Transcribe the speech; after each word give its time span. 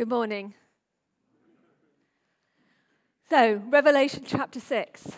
Good 0.00 0.08
morning. 0.08 0.54
So, 3.28 3.60
Revelation 3.68 4.22
chapter 4.26 4.58
6. 4.58 5.08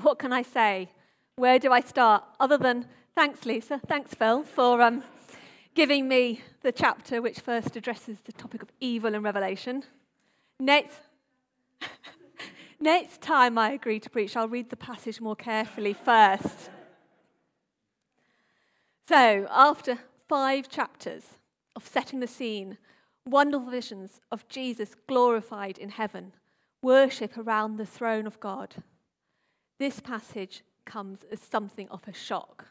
What 0.00 0.18
can 0.18 0.32
I 0.32 0.40
say? 0.40 0.88
Where 1.36 1.58
do 1.58 1.72
I 1.72 1.82
start? 1.82 2.24
Other 2.40 2.56
than 2.56 2.86
thanks, 3.14 3.44
Lisa. 3.44 3.82
Thanks, 3.86 4.14
Phil, 4.14 4.44
for 4.44 4.80
um, 4.80 5.04
giving 5.74 6.08
me 6.08 6.40
the 6.62 6.72
chapter 6.72 7.20
which 7.20 7.40
first 7.40 7.76
addresses 7.76 8.16
the 8.24 8.32
topic 8.32 8.62
of 8.62 8.72
evil 8.80 9.14
in 9.14 9.22
Revelation. 9.22 9.82
Next, 10.58 10.98
next 12.80 13.20
time 13.20 13.58
I 13.58 13.72
agree 13.72 14.00
to 14.00 14.08
preach, 14.08 14.38
I'll 14.38 14.48
read 14.48 14.70
the 14.70 14.76
passage 14.76 15.20
more 15.20 15.36
carefully 15.36 15.92
first. 15.92 16.70
So, 19.06 19.46
after 19.50 19.98
five 20.30 20.70
chapters 20.70 21.24
of 21.76 21.86
setting 21.86 22.20
the 22.20 22.26
scene, 22.26 22.78
wonderful 23.26 23.70
visions 23.70 24.20
of 24.30 24.48
Jesus 24.48 24.94
glorified 25.06 25.78
in 25.78 25.90
heaven, 25.90 26.32
worship 26.82 27.36
around 27.38 27.76
the 27.76 27.86
throne 27.86 28.26
of 28.26 28.40
God, 28.40 28.74
this 29.78 30.00
passage 30.00 30.62
comes 30.84 31.20
as 31.30 31.40
something 31.40 31.88
of 31.88 32.06
a 32.06 32.12
shock. 32.12 32.66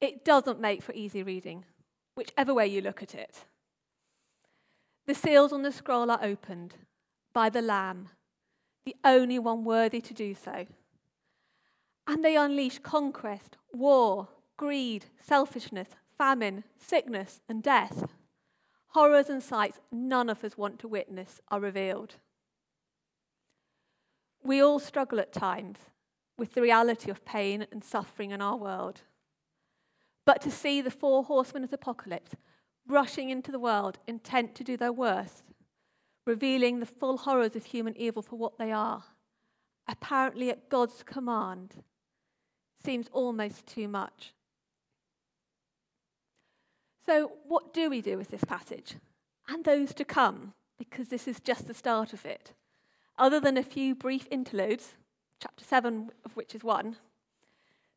It 0.00 0.24
doesn't 0.24 0.60
make 0.60 0.82
for 0.82 0.92
easy 0.92 1.22
reading, 1.22 1.64
whichever 2.16 2.54
way 2.54 2.66
you 2.66 2.80
look 2.80 3.02
at 3.02 3.14
it. 3.14 3.44
The 5.06 5.14
seals 5.14 5.52
on 5.52 5.62
the 5.62 5.72
scroll 5.72 6.10
are 6.10 6.20
opened 6.22 6.74
by 7.32 7.48
the 7.48 7.62
Lamb, 7.62 8.08
the 8.84 8.96
only 9.04 9.38
one 9.38 9.64
worthy 9.64 10.00
to 10.00 10.14
do 10.14 10.34
so. 10.34 10.66
And 12.06 12.24
they 12.24 12.36
unleash 12.36 12.78
conquest, 12.78 13.56
war, 13.72 14.28
greed, 14.56 15.06
selfishness, 15.20 15.88
famine, 16.16 16.64
sickness, 16.76 17.40
and 17.48 17.62
death. 17.62 18.04
Horrors 18.90 19.28
and 19.28 19.42
sights 19.42 19.78
none 19.92 20.28
of 20.28 20.42
us 20.44 20.58
want 20.58 20.78
to 20.80 20.88
witness 20.88 21.40
are 21.48 21.60
revealed. 21.60 22.16
We 24.42 24.60
all 24.60 24.80
struggle 24.80 25.20
at 25.20 25.32
times 25.32 25.78
with 26.36 26.54
the 26.54 26.62
reality 26.62 27.10
of 27.10 27.24
pain 27.24 27.66
and 27.70 27.84
suffering 27.84 28.30
in 28.32 28.40
our 28.40 28.56
world. 28.56 29.02
But 30.24 30.40
to 30.42 30.50
see 30.50 30.80
the 30.80 30.90
four 30.90 31.22
horsemen 31.24 31.62
of 31.62 31.70
the 31.70 31.76
apocalypse 31.76 32.32
rushing 32.86 33.30
into 33.30 33.52
the 33.52 33.58
world 33.58 33.98
intent 34.06 34.54
to 34.56 34.64
do 34.64 34.76
their 34.76 34.92
worst, 34.92 35.44
revealing 36.26 36.80
the 36.80 36.86
full 36.86 37.18
horrors 37.18 37.54
of 37.54 37.66
human 37.66 37.96
evil 37.96 38.22
for 38.22 38.36
what 38.36 38.58
they 38.58 38.72
are, 38.72 39.04
apparently 39.86 40.50
at 40.50 40.68
God's 40.68 41.04
command, 41.04 41.84
seems 42.82 43.08
almost 43.12 43.66
too 43.66 43.86
much. 43.86 44.32
So, 47.06 47.32
what 47.46 47.72
do 47.72 47.90
we 47.90 48.00
do 48.00 48.16
with 48.16 48.28
this 48.28 48.44
passage 48.44 48.96
and 49.48 49.64
those 49.64 49.94
to 49.94 50.04
come? 50.04 50.52
Because 50.78 51.08
this 51.08 51.26
is 51.26 51.40
just 51.40 51.66
the 51.66 51.74
start 51.74 52.12
of 52.12 52.24
it. 52.24 52.52
Other 53.18 53.40
than 53.40 53.56
a 53.56 53.62
few 53.62 53.94
brief 53.94 54.26
interludes, 54.30 54.94
chapter 55.40 55.64
7 55.64 56.10
of 56.24 56.36
which 56.36 56.54
is 56.54 56.62
one, 56.62 56.96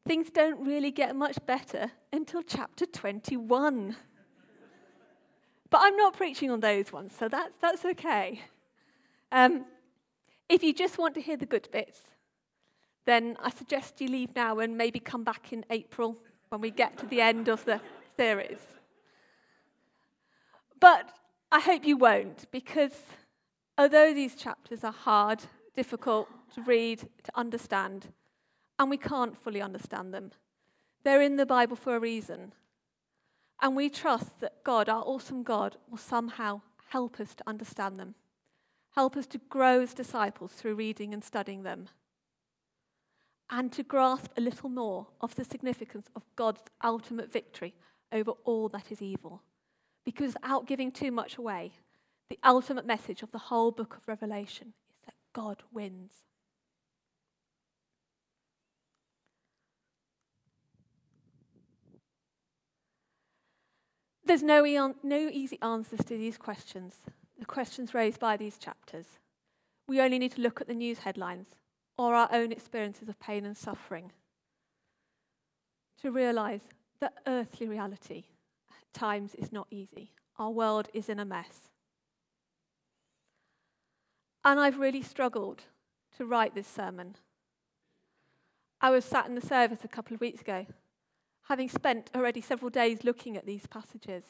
things 0.05 0.29
don't 0.29 0.65
really 0.65 0.91
get 0.91 1.15
much 1.15 1.37
better 1.45 1.91
until 2.11 2.41
chapter 2.41 2.85
21. 2.85 3.95
but 5.69 5.81
I'm 5.81 5.95
not 5.95 6.13
preaching 6.13 6.51
on 6.51 6.59
those 6.59 6.91
ones, 6.91 7.13
so 7.17 7.29
that's, 7.29 7.53
that's 7.61 7.85
okay. 7.85 8.41
Um, 9.31 9.65
if 10.49 10.61
you 10.63 10.73
just 10.73 10.97
want 10.97 11.15
to 11.15 11.21
hear 11.21 11.37
the 11.37 11.45
good 11.45 11.69
bits, 11.71 11.99
then 13.05 13.37
I 13.41 13.49
suggest 13.49 13.99
you 13.99 14.07
leave 14.07 14.35
now 14.35 14.59
and 14.59 14.77
maybe 14.77 14.99
come 14.99 15.23
back 15.23 15.51
in 15.51 15.65
April 15.69 16.17
when 16.49 16.61
we 16.61 16.71
get 16.71 16.97
to 16.99 17.05
the 17.05 17.21
end 17.21 17.47
of 17.47 17.65
the 17.65 17.81
series. 18.15 18.59
But 20.83 21.13
I 21.49 21.61
hope 21.61 21.85
you 21.85 21.95
won't, 21.95 22.51
because 22.51 22.91
although 23.77 24.13
these 24.13 24.35
chapters 24.35 24.83
are 24.83 24.91
hard, 24.91 25.41
difficult 25.77 26.27
to 26.55 26.61
read, 26.61 26.99
to 26.99 27.31
understand, 27.35 28.09
and 28.77 28.89
we 28.89 28.97
can't 28.97 29.41
fully 29.41 29.61
understand 29.61 30.13
them, 30.13 30.31
they're 31.05 31.21
in 31.21 31.37
the 31.37 31.45
Bible 31.45 31.77
for 31.77 31.95
a 31.95 32.01
reason. 32.01 32.51
And 33.61 33.77
we 33.77 33.89
trust 33.89 34.41
that 34.41 34.61
God, 34.65 34.89
our 34.89 35.03
awesome 35.03 35.43
God, 35.43 35.77
will 35.89 35.97
somehow 35.97 36.59
help 36.89 37.17
us 37.21 37.33
to 37.35 37.47
understand 37.47 37.97
them, 37.97 38.15
help 38.93 39.15
us 39.15 39.27
to 39.27 39.37
grow 39.37 39.79
as 39.79 39.93
disciples 39.93 40.51
through 40.51 40.75
reading 40.75 41.13
and 41.13 41.23
studying 41.23 41.63
them, 41.63 41.87
and 43.49 43.71
to 43.71 43.83
grasp 43.83 44.31
a 44.35 44.41
little 44.41 44.67
more 44.67 45.07
of 45.21 45.35
the 45.35 45.45
significance 45.45 46.09
of 46.13 46.23
God's 46.35 46.63
ultimate 46.83 47.31
victory 47.31 47.73
over 48.11 48.31
all 48.43 48.67
that 48.67 48.91
is 48.91 49.01
evil. 49.01 49.43
Because 50.05 50.33
without 50.33 50.67
giving 50.67 50.91
too 50.91 51.11
much 51.11 51.37
away, 51.37 51.71
the 52.29 52.39
ultimate 52.43 52.85
message 52.85 53.21
of 53.21 53.31
the 53.31 53.37
whole 53.37 53.71
book 53.71 53.95
of 53.95 54.07
Revelation 54.07 54.73
is 54.91 55.05
that 55.05 55.15
God 55.33 55.63
wins. 55.71 56.11
There's 64.25 64.43
no, 64.43 64.93
no 65.03 65.29
easy 65.31 65.59
answers 65.61 65.99
to 66.05 66.17
these 66.17 66.37
questions, 66.37 66.95
the 67.37 67.45
questions 67.45 67.93
raised 67.93 68.19
by 68.19 68.37
these 68.37 68.57
chapters. 68.57 69.19
We 69.87 69.99
only 69.99 70.17
need 70.17 70.31
to 70.33 70.41
look 70.41 70.61
at 70.61 70.67
the 70.67 70.73
news 70.73 70.99
headlines 70.99 71.47
or 71.97 72.15
our 72.15 72.29
own 72.31 72.51
experiences 72.51 73.09
of 73.09 73.19
pain 73.19 73.45
and 73.45 73.55
suffering 73.55 74.11
to 76.01 76.11
realize 76.11 76.61
that 76.99 77.13
earthly 77.27 77.67
reality 77.67 78.23
times 78.93 79.35
is 79.35 79.51
not 79.51 79.67
easy. 79.71 80.11
Our 80.37 80.51
world 80.51 80.89
is 80.93 81.09
in 81.09 81.19
a 81.19 81.25
mess. 81.25 81.69
And 84.45 84.59
I've 84.59 84.79
really 84.79 85.01
struggled 85.01 85.63
to 86.17 86.25
write 86.25 86.53
this 86.53 86.67
sermon. 86.67 87.15
I 88.81 88.89
was 88.89 89.05
sat 89.05 89.27
in 89.27 89.35
the 89.35 89.41
service 89.41 89.79
a 89.83 89.87
couple 89.87 90.13
of 90.13 90.21
weeks 90.21 90.41
ago, 90.41 90.65
having 91.47 91.69
spent 91.69 92.11
already 92.15 92.41
several 92.41 92.69
days 92.69 93.03
looking 93.03 93.37
at 93.37 93.45
these 93.45 93.65
passages. 93.67 94.23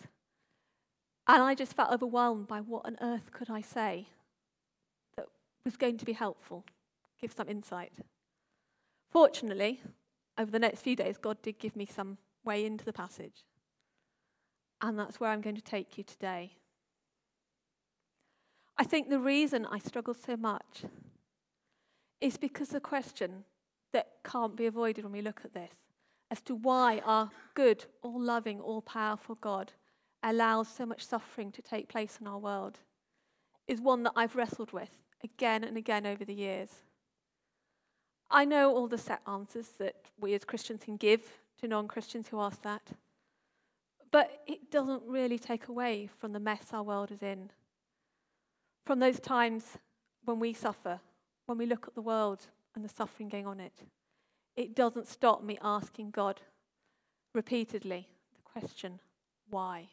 And 1.27 1.41
I 1.41 1.55
just 1.55 1.73
felt 1.73 1.91
overwhelmed 1.91 2.47
by 2.47 2.59
what 2.59 2.85
on 2.85 2.97
earth 3.01 3.31
could 3.31 3.49
I 3.49 3.61
say 3.61 4.09
that 5.15 5.25
was 5.65 5.77
going 5.77 5.97
to 5.97 6.05
be 6.05 6.13
helpful, 6.13 6.65
give 7.19 7.31
some 7.31 7.49
insight. 7.49 7.93
Fortunately, 9.09 9.81
over 10.37 10.51
the 10.51 10.59
next 10.59 10.81
few 10.81 10.95
days, 10.95 11.17
God 11.17 11.41
did 11.41 11.59
give 11.59 11.75
me 11.75 11.85
some 11.85 12.17
way 12.43 12.65
into 12.65 12.85
the 12.85 12.93
passage. 12.93 13.43
And 14.83 14.99
that's 14.99 15.17
where 15.19 15.31
I'm 15.31 15.41
going 15.41 15.55
to 15.55 15.61
take 15.61 15.97
you 15.97 16.03
today. 16.03 16.51
I 18.77 18.83
think 18.83 19.09
the 19.09 19.19
reason 19.19 19.65
I 19.65 19.79
struggle 19.79 20.13
so 20.13 20.35
much 20.35 20.83
is 22.19 22.35
because 22.35 22.69
the 22.69 22.81
question 22.81 23.45
that 23.93 24.07
can't 24.25 24.57
be 24.57 24.65
avoided 24.65 25.05
when 25.05 25.13
we 25.13 25.21
look 25.21 25.41
at 25.45 25.53
this 25.53 25.71
as 26.29 26.41
to 26.41 26.55
why 26.55 27.01
our 27.05 27.29
good, 27.53 27.85
all 28.01 28.19
loving, 28.19 28.59
all 28.59 28.81
powerful 28.81 29.35
God 29.35 29.71
allows 30.21 30.67
so 30.67 30.85
much 30.85 31.05
suffering 31.05 31.51
to 31.53 31.61
take 31.61 31.87
place 31.87 32.17
in 32.19 32.27
our 32.27 32.39
world 32.39 32.79
is 33.67 33.79
one 33.79 34.03
that 34.03 34.13
I've 34.17 34.35
wrestled 34.35 34.73
with 34.73 34.89
again 35.23 35.63
and 35.63 35.77
again 35.77 36.05
over 36.05 36.25
the 36.25 36.33
years. 36.33 36.69
I 38.29 38.43
know 38.43 38.75
all 38.75 38.87
the 38.87 38.97
set 38.97 39.21
answers 39.27 39.69
that 39.79 39.95
we 40.19 40.33
as 40.33 40.43
Christians 40.43 40.83
can 40.83 40.97
give 40.97 41.21
to 41.61 41.69
non 41.69 41.87
Christians 41.87 42.27
who 42.27 42.41
ask 42.41 42.61
that. 42.63 42.81
But 44.13 44.43
it 44.45 44.69
doesn't 44.69 45.01
really 45.07 45.39
take 45.39 45.69
away 45.69 46.07
from 46.19 46.33
the 46.33 46.39
mess 46.39 46.67
our 46.71 46.83
world 46.83 47.11
is 47.11 47.23
in. 47.23 47.49
From 48.85 48.99
those 48.99 49.19
times 49.19 49.65
when 50.23 50.39
we 50.39 50.53
suffer, 50.53 50.99
when 51.47 51.57
we 51.57 51.65
look 51.65 51.87
at 51.87 51.95
the 51.95 52.01
world 52.01 52.45
and 52.75 52.85
the 52.85 52.89
suffering 52.89 53.27
going 53.27 53.47
on 53.47 53.59
it, 53.59 53.73
it 54.55 54.75
doesn't 54.75 55.07
stop 55.07 55.43
me 55.43 55.57
asking 55.63 56.11
God 56.11 56.41
repeatedly 57.33 58.07
the 58.35 58.41
question, 58.43 58.99
why? 59.49 59.87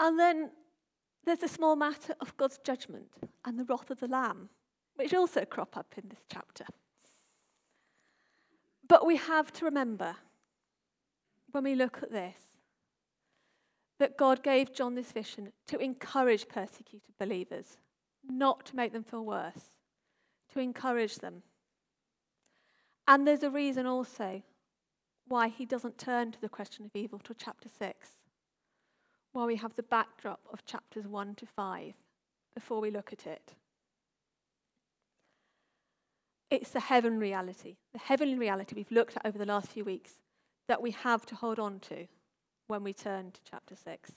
And 0.00 0.18
then 0.18 0.50
there's 1.24 1.44
a 1.44 1.48
small 1.48 1.76
matter 1.76 2.16
of 2.20 2.36
God's 2.36 2.58
judgment 2.58 3.06
and 3.44 3.56
the 3.56 3.64
wrath 3.64 3.88
of 3.88 4.00
the 4.00 4.08
Lamb, 4.08 4.48
which 4.96 5.14
also 5.14 5.44
crop 5.44 5.76
up 5.76 5.94
in 5.96 6.08
this 6.08 6.24
chapter. 6.28 6.64
But 8.88 9.06
we 9.06 9.14
have 9.14 9.52
to 9.52 9.64
remember 9.64 10.16
when 11.52 11.64
we 11.64 11.74
look 11.74 12.02
at 12.02 12.10
this 12.10 12.36
that 13.98 14.18
God 14.18 14.42
gave 14.42 14.74
John 14.74 14.96
this 14.96 15.12
vision 15.12 15.52
to 15.68 15.78
encourage 15.78 16.48
persecuted 16.48 17.14
believers, 17.20 17.76
not 18.28 18.66
to 18.66 18.76
make 18.76 18.92
them 18.92 19.04
feel 19.04 19.24
worse, 19.24 19.70
to 20.52 20.58
encourage 20.58 21.16
them. 21.16 21.42
And 23.06 23.26
there's 23.26 23.44
a 23.44 23.50
reason 23.50 23.86
also 23.86 24.42
why 25.28 25.46
he 25.48 25.64
doesn't 25.64 25.98
turn 25.98 26.32
to 26.32 26.40
the 26.40 26.48
question 26.48 26.84
of 26.84 26.90
evil 26.94 27.20
till 27.20 27.36
chapter 27.38 27.68
6, 27.68 28.08
while 29.32 29.46
we 29.46 29.56
have 29.56 29.76
the 29.76 29.84
backdrop 29.84 30.40
of 30.52 30.64
chapters 30.64 31.06
1 31.06 31.36
to 31.36 31.46
5 31.46 31.94
before 32.56 32.80
we 32.80 32.90
look 32.90 33.12
at 33.12 33.26
it. 33.26 33.54
It's 36.50 36.70
the 36.70 36.80
heaven 36.80 37.20
reality, 37.20 37.76
the 37.92 38.00
heavenly 38.00 38.36
reality 38.36 38.74
we've 38.74 38.90
looked 38.90 39.16
at 39.16 39.24
over 39.24 39.38
the 39.38 39.46
last 39.46 39.68
few 39.68 39.84
weeks 39.84 40.18
that 40.72 40.80
we 40.80 40.92
have 40.92 41.26
to 41.26 41.34
hold 41.34 41.58
on 41.58 41.78
to 41.80 42.06
when 42.66 42.82
we 42.82 42.94
turn 42.94 43.30
to 43.30 43.40
chapter 43.44 43.76
6. 43.76 44.12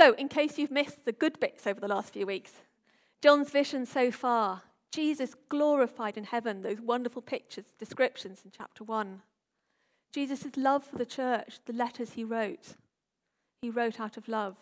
So, 0.00 0.14
in 0.14 0.28
case 0.28 0.56
you've 0.56 0.70
missed 0.70 1.04
the 1.04 1.12
good 1.12 1.38
bits 1.40 1.66
over 1.66 1.78
the 1.78 1.86
last 1.86 2.14
few 2.14 2.24
weeks, 2.24 2.52
John's 3.20 3.50
vision 3.50 3.84
so 3.84 4.10
far, 4.10 4.62
Jesus 4.90 5.34
glorified 5.50 6.16
in 6.16 6.24
heaven, 6.24 6.62
those 6.62 6.80
wonderful 6.80 7.20
pictures, 7.20 7.66
descriptions 7.78 8.40
in 8.46 8.50
chapter 8.50 8.82
1. 8.82 9.20
Jesus' 10.10 10.56
love 10.56 10.82
for 10.82 10.96
the 10.96 11.04
church, 11.04 11.58
the 11.66 11.74
letters 11.74 12.12
he 12.12 12.24
wrote, 12.24 12.76
he 13.60 13.68
wrote 13.68 14.00
out 14.00 14.16
of 14.16 14.26
love. 14.26 14.56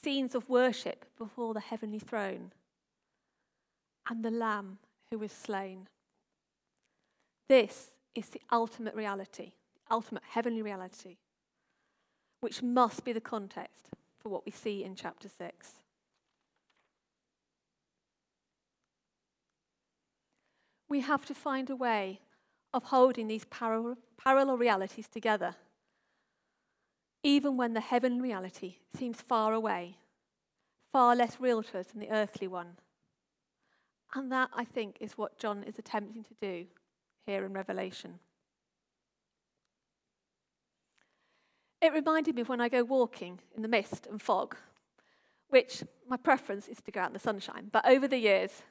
Scenes 0.00 0.36
of 0.36 0.48
worship 0.48 1.06
before 1.18 1.54
the 1.54 1.58
heavenly 1.58 1.98
throne, 1.98 2.52
and 4.08 4.24
the 4.24 4.30
Lamb 4.30 4.78
who 5.10 5.18
was 5.18 5.32
slain. 5.32 5.88
This 7.48 7.90
is 8.14 8.28
the 8.28 8.40
ultimate 8.52 8.94
reality, 8.94 9.52
the 9.74 9.94
ultimate 9.94 10.22
heavenly 10.30 10.62
reality, 10.62 11.16
which 12.40 12.62
must 12.62 13.04
be 13.04 13.12
the 13.12 13.20
context 13.20 13.88
for 14.20 14.28
what 14.28 14.46
we 14.46 14.52
see 14.52 14.84
in 14.84 14.94
chapter 14.94 15.28
6. 15.28 15.72
We 20.88 21.00
have 21.00 21.24
to 21.26 21.34
find 21.34 21.70
a 21.70 21.76
way 21.76 22.20
of 22.72 22.84
holding 22.84 23.28
these 23.28 23.44
parallel, 23.46 23.98
parallel 24.16 24.58
realities 24.58 25.08
together, 25.08 25.56
even 27.22 27.56
when 27.56 27.74
the 27.74 27.80
heavenly 27.80 28.20
reality 28.20 28.76
seems 28.96 29.20
far 29.20 29.52
away, 29.52 29.96
far 30.92 31.16
less 31.16 31.40
real 31.40 31.62
to 31.62 31.80
us 31.80 31.86
than 31.86 32.00
the 32.00 32.10
earthly 32.10 32.48
one. 32.48 32.76
And 34.14 34.30
that, 34.32 34.50
I 34.52 34.64
think, 34.64 34.96
is 35.00 35.16
what 35.16 35.38
John 35.38 35.62
is 35.62 35.78
attempting 35.78 36.24
to 36.24 36.34
do 36.40 36.66
here 37.26 37.44
in 37.44 37.52
Revelation. 37.52 38.18
It 41.80 41.92
reminded 41.92 42.34
me 42.34 42.42
of 42.42 42.48
when 42.48 42.60
I 42.60 42.68
go 42.68 42.84
walking 42.84 43.40
in 43.54 43.62
the 43.62 43.68
mist 43.68 44.06
and 44.06 44.20
fog, 44.20 44.56
which 45.48 45.82
my 46.08 46.16
preference 46.16 46.68
is 46.68 46.80
to 46.82 46.90
go 46.90 47.00
out 47.00 47.08
in 47.08 47.12
the 47.14 47.18
sunshine. 47.18 47.68
But 47.72 47.86
over 47.86 48.06
the 48.06 48.18
years, 48.18 48.62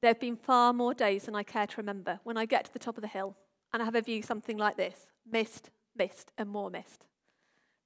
there 0.00 0.10
have 0.10 0.20
been 0.20 0.36
far 0.36 0.72
more 0.72 0.94
days 0.94 1.24
than 1.24 1.34
I 1.34 1.42
care 1.42 1.66
to 1.66 1.76
remember 1.76 2.20
when 2.24 2.36
I 2.36 2.46
get 2.46 2.64
to 2.64 2.72
the 2.72 2.78
top 2.78 2.96
of 2.96 3.02
the 3.02 3.08
hill 3.08 3.36
and 3.72 3.82
I 3.82 3.84
have 3.84 3.94
a 3.94 4.00
view 4.00 4.22
something 4.22 4.56
like 4.56 4.76
this 4.76 5.06
mist, 5.30 5.70
mist, 5.96 6.32
and 6.38 6.48
more 6.48 6.70
mist. 6.70 7.04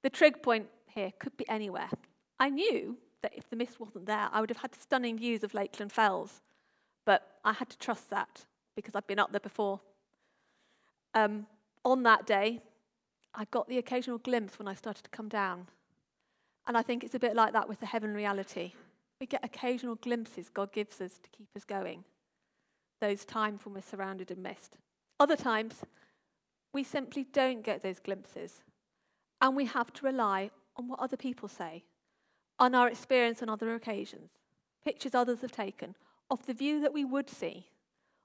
The 0.01 0.09
trig 0.09 0.41
point 0.41 0.67
here 0.87 1.11
could 1.19 1.35
be 1.37 1.47
anywhere. 1.49 1.89
I 2.39 2.49
knew 2.49 2.97
that 3.21 3.33
if 3.35 3.49
the 3.49 3.55
mist 3.55 3.79
wasn't 3.79 4.05
there, 4.05 4.29
I 4.31 4.41
would 4.41 4.49
have 4.49 4.61
had 4.61 4.75
stunning 4.75 5.17
views 5.17 5.43
of 5.43 5.53
Lakeland 5.53 5.91
Fells, 5.91 6.41
I 7.43 7.53
had 7.53 7.69
to 7.69 7.77
trust 7.77 8.09
that 8.09 8.45
because 8.75 8.95
I've 8.95 9.07
been 9.07 9.19
up 9.19 9.31
there 9.31 9.39
before. 9.39 9.79
Um, 11.13 11.45
on 11.85 12.03
that 12.03 12.25
day, 12.25 12.61
I 13.35 13.45
got 13.45 13.67
the 13.67 13.77
occasional 13.77 14.17
glimpse 14.19 14.57
when 14.57 14.67
I 14.67 14.73
started 14.73 15.03
to 15.03 15.09
come 15.09 15.29
down. 15.29 15.67
And 16.67 16.77
I 16.77 16.81
think 16.81 17.03
it's 17.03 17.15
a 17.15 17.19
bit 17.19 17.35
like 17.35 17.53
that 17.53 17.67
with 17.67 17.79
the 17.79 17.85
heaven 17.85 18.13
reality. 18.13 18.71
We 19.19 19.27
get 19.27 19.43
occasional 19.43 19.95
glimpses 19.95 20.49
God 20.49 20.71
gives 20.71 21.01
us 21.01 21.19
to 21.19 21.29
keep 21.29 21.49
us 21.55 21.63
going, 21.63 22.03
those 23.01 23.25
times 23.25 23.61
when 23.63 23.73
we're 23.75 23.81
surrounded 23.81 24.31
in 24.31 24.41
mist. 24.41 24.77
Other 25.19 25.35
times, 25.35 25.83
we 26.73 26.83
simply 26.83 27.25
don't 27.31 27.63
get 27.63 27.81
those 27.83 27.99
glimpses, 27.99 28.61
and 29.41 29.55
we 29.55 29.65
have 29.65 29.93
to 29.93 30.05
rely 30.05 30.51
on 30.75 30.87
what 30.87 30.99
other 30.99 31.17
people 31.17 31.47
say, 31.47 31.83
on 32.59 32.73
our 32.73 32.87
experience 32.87 33.41
on 33.41 33.49
other 33.49 33.75
occasions, 33.75 34.31
pictures 34.83 35.13
others 35.13 35.41
have 35.41 35.51
taken, 35.51 35.95
of 36.29 36.45
the 36.45 36.53
view 36.53 36.81
that 36.81 36.93
we 36.93 37.05
would 37.05 37.29
see, 37.29 37.67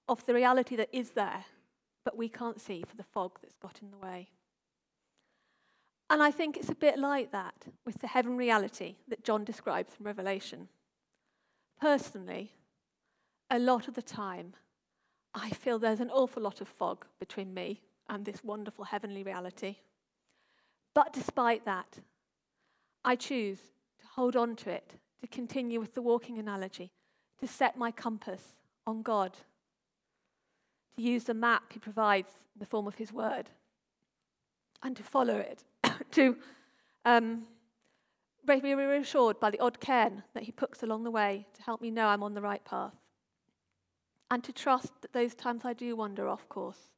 of 0.09 0.25
the 0.27 0.35
reality 0.35 0.77
that 0.77 0.89
is 0.93 1.11
there, 1.11 1.45
but 2.05 2.17
we 2.17 2.29
can't 2.29 2.61
see 2.61 2.83
for 2.89 2.97
the 2.97 3.03
fog 3.03 3.39
that's 3.43 3.57
got 3.57 3.81
in 3.83 3.91
the 3.91 3.99
way. 3.99 4.29
And 6.11 6.23
I 6.23 6.31
think 6.31 6.57
it's 6.57 6.71
a 6.71 6.75
bit 6.75 6.99
like 6.99 7.33
that 7.33 7.67
with 7.85 8.01
the 8.01 8.07
heaven 8.07 8.37
reality 8.37 8.97
that 9.09 9.25
John 9.25 9.45
describes 9.45 9.93
in 9.99 10.07
Revelation. 10.07 10.69
Personally, 11.81 12.53
a 13.51 13.59
lot 13.59 13.89
of 13.89 13.95
the 13.95 14.03
time, 14.03 14.55
I 15.35 15.51
feel 15.51 15.79
there's 15.79 16.01
an 16.01 16.11
awful 16.11 16.43
lot 16.43 16.61
of 16.61 16.69
fog 16.69 17.05
between 17.21 17.53
me 17.53 17.83
and 18.09 18.25
this 18.25 18.43
wonderful 18.43 18.87
heavenly 18.87 19.23
reality. 19.23 19.77
But 20.95 21.13
despite 21.13 21.67
that, 21.67 21.99
I 23.05 23.15
choose 23.15 23.59
to 24.01 24.07
hold 24.15 24.35
on 24.35 24.57
to 24.57 24.71
it, 24.71 24.95
to 25.21 25.27
continue 25.27 25.79
with 25.79 25.95
the 25.95 26.03
walking 26.03 26.39
analogy, 26.39 26.91
to 27.41 27.47
set 27.47 27.77
my 27.77 27.91
compass 27.91 28.55
on 28.87 29.03
God, 29.03 29.35
to 30.97 31.03
use 31.03 31.25
the 31.25 31.35
map 31.35 31.73
He 31.73 31.79
provides 31.79 32.31
in 32.55 32.61
the 32.61 32.67
form 32.67 32.87
of 32.87 32.97
His 32.97 33.13
word, 33.13 33.51
and 34.83 34.97
to 34.97 35.03
follow 35.03 35.37
it, 35.37 35.65
to 36.13 36.37
um, 37.05 37.45
be 38.47 38.75
reassured 38.75 39.39
by 39.39 39.51
the 39.51 39.61
odd 39.61 39.81
cairn 39.81 40.23
that 40.35 40.45
He 40.45 40.53
puts 40.53 40.83
along 40.83 41.05
the 41.05 41.11
way 41.11 41.47
to 41.55 41.63
help 41.63 41.81
me 41.81 41.91
know 41.91 42.09
I'm 42.09 42.23
on 42.23 42.35
the 42.35 42.43
right 42.43 42.65
path 42.65 42.95
and 44.31 44.45
to 44.45 44.53
trust 44.53 45.01
that 45.01 45.13
those 45.13 45.35
times 45.35 45.65
I 45.65 45.73
do 45.73 45.97
wander 45.97 46.29
off 46.29 46.49
course, 46.49 46.91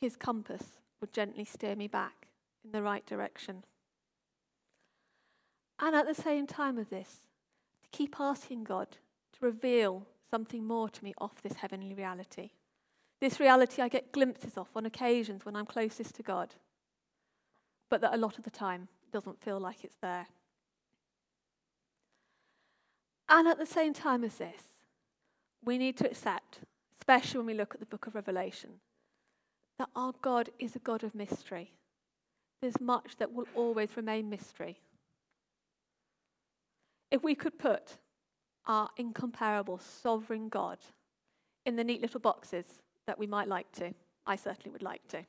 his 0.00 0.16
compass 0.16 0.80
would 1.00 1.12
gently 1.12 1.44
steer 1.44 1.76
me 1.76 1.86
back 1.86 2.26
in 2.64 2.72
the 2.72 2.82
right 2.82 3.06
direction. 3.06 3.64
And 5.78 5.94
at 5.94 6.06
the 6.06 6.14
same 6.14 6.46
time 6.46 6.78
of 6.78 6.90
this, 6.90 7.28
to 7.82 7.88
keep 7.90 8.16
asking 8.18 8.64
God 8.64 8.96
to 9.38 9.46
reveal 9.46 10.06
something 10.30 10.64
more 10.64 10.88
to 10.88 11.04
me 11.04 11.14
of 11.18 11.30
this 11.42 11.54
heavenly 11.54 11.94
reality. 11.94 12.50
This 13.20 13.40
reality 13.40 13.80
I 13.80 13.88
get 13.88 14.12
glimpses 14.12 14.56
of 14.56 14.68
on 14.74 14.86
occasions 14.86 15.44
when 15.44 15.56
I'm 15.56 15.66
closest 15.66 16.14
to 16.16 16.22
God, 16.22 16.54
but 17.90 18.00
that 18.00 18.14
a 18.14 18.18
lot 18.18 18.38
of 18.38 18.44
the 18.44 18.50
time 18.50 18.88
doesn't 19.12 19.40
feel 19.40 19.58
like 19.58 19.84
it's 19.84 19.96
there. 20.02 20.26
And 23.28 23.48
at 23.48 23.58
the 23.58 23.66
same 23.66 23.92
time 23.92 24.22
as 24.22 24.36
this, 24.36 24.62
we 25.64 25.78
need 25.78 25.96
to 25.98 26.06
accept, 26.06 26.60
especially 27.00 27.38
when 27.38 27.46
we 27.46 27.54
look 27.54 27.74
at 27.74 27.80
the 27.80 27.86
book 27.86 28.06
of 28.06 28.14
Revelation, 28.14 28.70
that 29.78 29.88
our 29.96 30.12
God 30.22 30.50
is 30.58 30.76
a 30.76 30.80
God 30.80 31.02
of 31.02 31.14
mystery. 31.14 31.72
There's 32.60 32.80
much 32.80 33.16
that 33.18 33.32
will 33.32 33.48
always 33.54 33.96
remain 33.96 34.30
mystery. 34.30 34.78
If 37.10 37.22
we 37.22 37.34
could 37.34 37.58
put 37.58 37.98
our 38.66 38.90
incomparable 38.96 39.78
sovereign 39.78 40.48
God 40.48 40.78
in 41.64 41.76
the 41.76 41.84
neat 41.84 42.00
little 42.00 42.20
boxes 42.20 42.64
that 43.06 43.18
we 43.18 43.26
might 43.26 43.48
like 43.48 43.70
to, 43.72 43.94
I 44.26 44.36
certainly 44.36 44.70
would 44.70 44.82
like 44.82 45.06
to, 45.08 45.24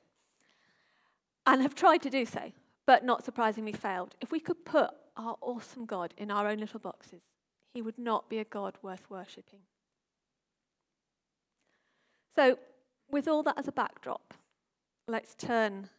and 1.46 1.62
have 1.62 1.76
tried 1.76 2.02
to 2.04 2.10
do 2.10 2.26
so, 2.26 2.52
but 2.86 3.04
not 3.04 3.24
surprisingly 3.24 3.74
failed. 3.74 4.16
If 4.22 4.32
we 4.32 4.40
could 4.40 4.66
put 4.66 4.90
our 5.16 5.38
awesome 5.42 5.86
God 5.86 6.14
in 6.18 6.32
our 6.32 6.48
own 6.48 6.60
little 6.60 6.80
boxes, 6.80 7.22
he 7.74 7.82
would 7.82 7.98
not 7.98 8.30
be 8.30 8.40
a 8.40 8.44
God 8.44 8.78
worth 8.82 9.10
worshipping. 9.10 9.60
So, 12.36 12.60
with 13.10 13.28
all 13.28 13.44
that 13.44 13.58
as 13.58 13.68
a 13.68 13.72
backdrop, 13.72 14.34
let's 15.08 15.34
turn 15.36 15.90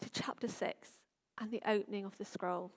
to 0.00 0.10
chapter 0.10 0.48
6 0.48 0.88
and 1.40 1.50
the 1.50 1.62
opening 1.66 2.04
of 2.04 2.16
the 2.18 2.24
scroll. 2.24 2.70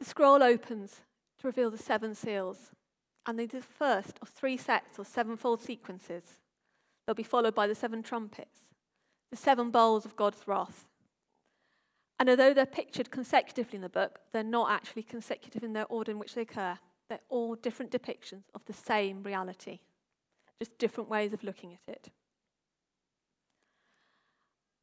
The 0.00 0.04
scroll 0.04 0.42
opens 0.42 1.02
to 1.38 1.46
reveal 1.46 1.70
the 1.70 1.78
seven 1.78 2.16
seals, 2.16 2.72
and 3.24 3.38
they're 3.38 3.46
the 3.46 3.62
first 3.62 4.18
of 4.20 4.28
three 4.28 4.56
sets 4.56 4.98
or 4.98 5.04
sevenfold 5.04 5.62
sequences. 5.62 6.40
They'll 7.06 7.14
be 7.14 7.22
followed 7.22 7.54
by 7.54 7.68
the 7.68 7.76
seven 7.76 8.02
trumpets, 8.02 8.62
the 9.30 9.36
seven 9.36 9.70
bowls 9.70 10.04
of 10.04 10.16
God's 10.16 10.48
wrath. 10.48 10.88
And 12.18 12.28
although 12.28 12.52
they're 12.52 12.66
pictured 12.66 13.12
consecutively 13.12 13.76
in 13.76 13.82
the 13.82 13.88
book, 13.88 14.18
they're 14.32 14.42
not 14.42 14.72
actually 14.72 15.04
consecutive 15.04 15.62
in 15.62 15.74
their 15.74 15.86
order 15.86 16.10
in 16.10 16.18
which 16.18 16.34
they 16.34 16.42
occur. 16.42 16.78
They're 17.08 17.20
all 17.28 17.54
different 17.54 17.92
depictions 17.92 18.42
of 18.56 18.64
the 18.64 18.72
same 18.72 19.22
reality 19.22 19.78
just 20.60 20.76
different 20.78 21.08
ways 21.08 21.32
of 21.32 21.42
looking 21.42 21.72
at 21.72 21.80
it. 21.94 22.10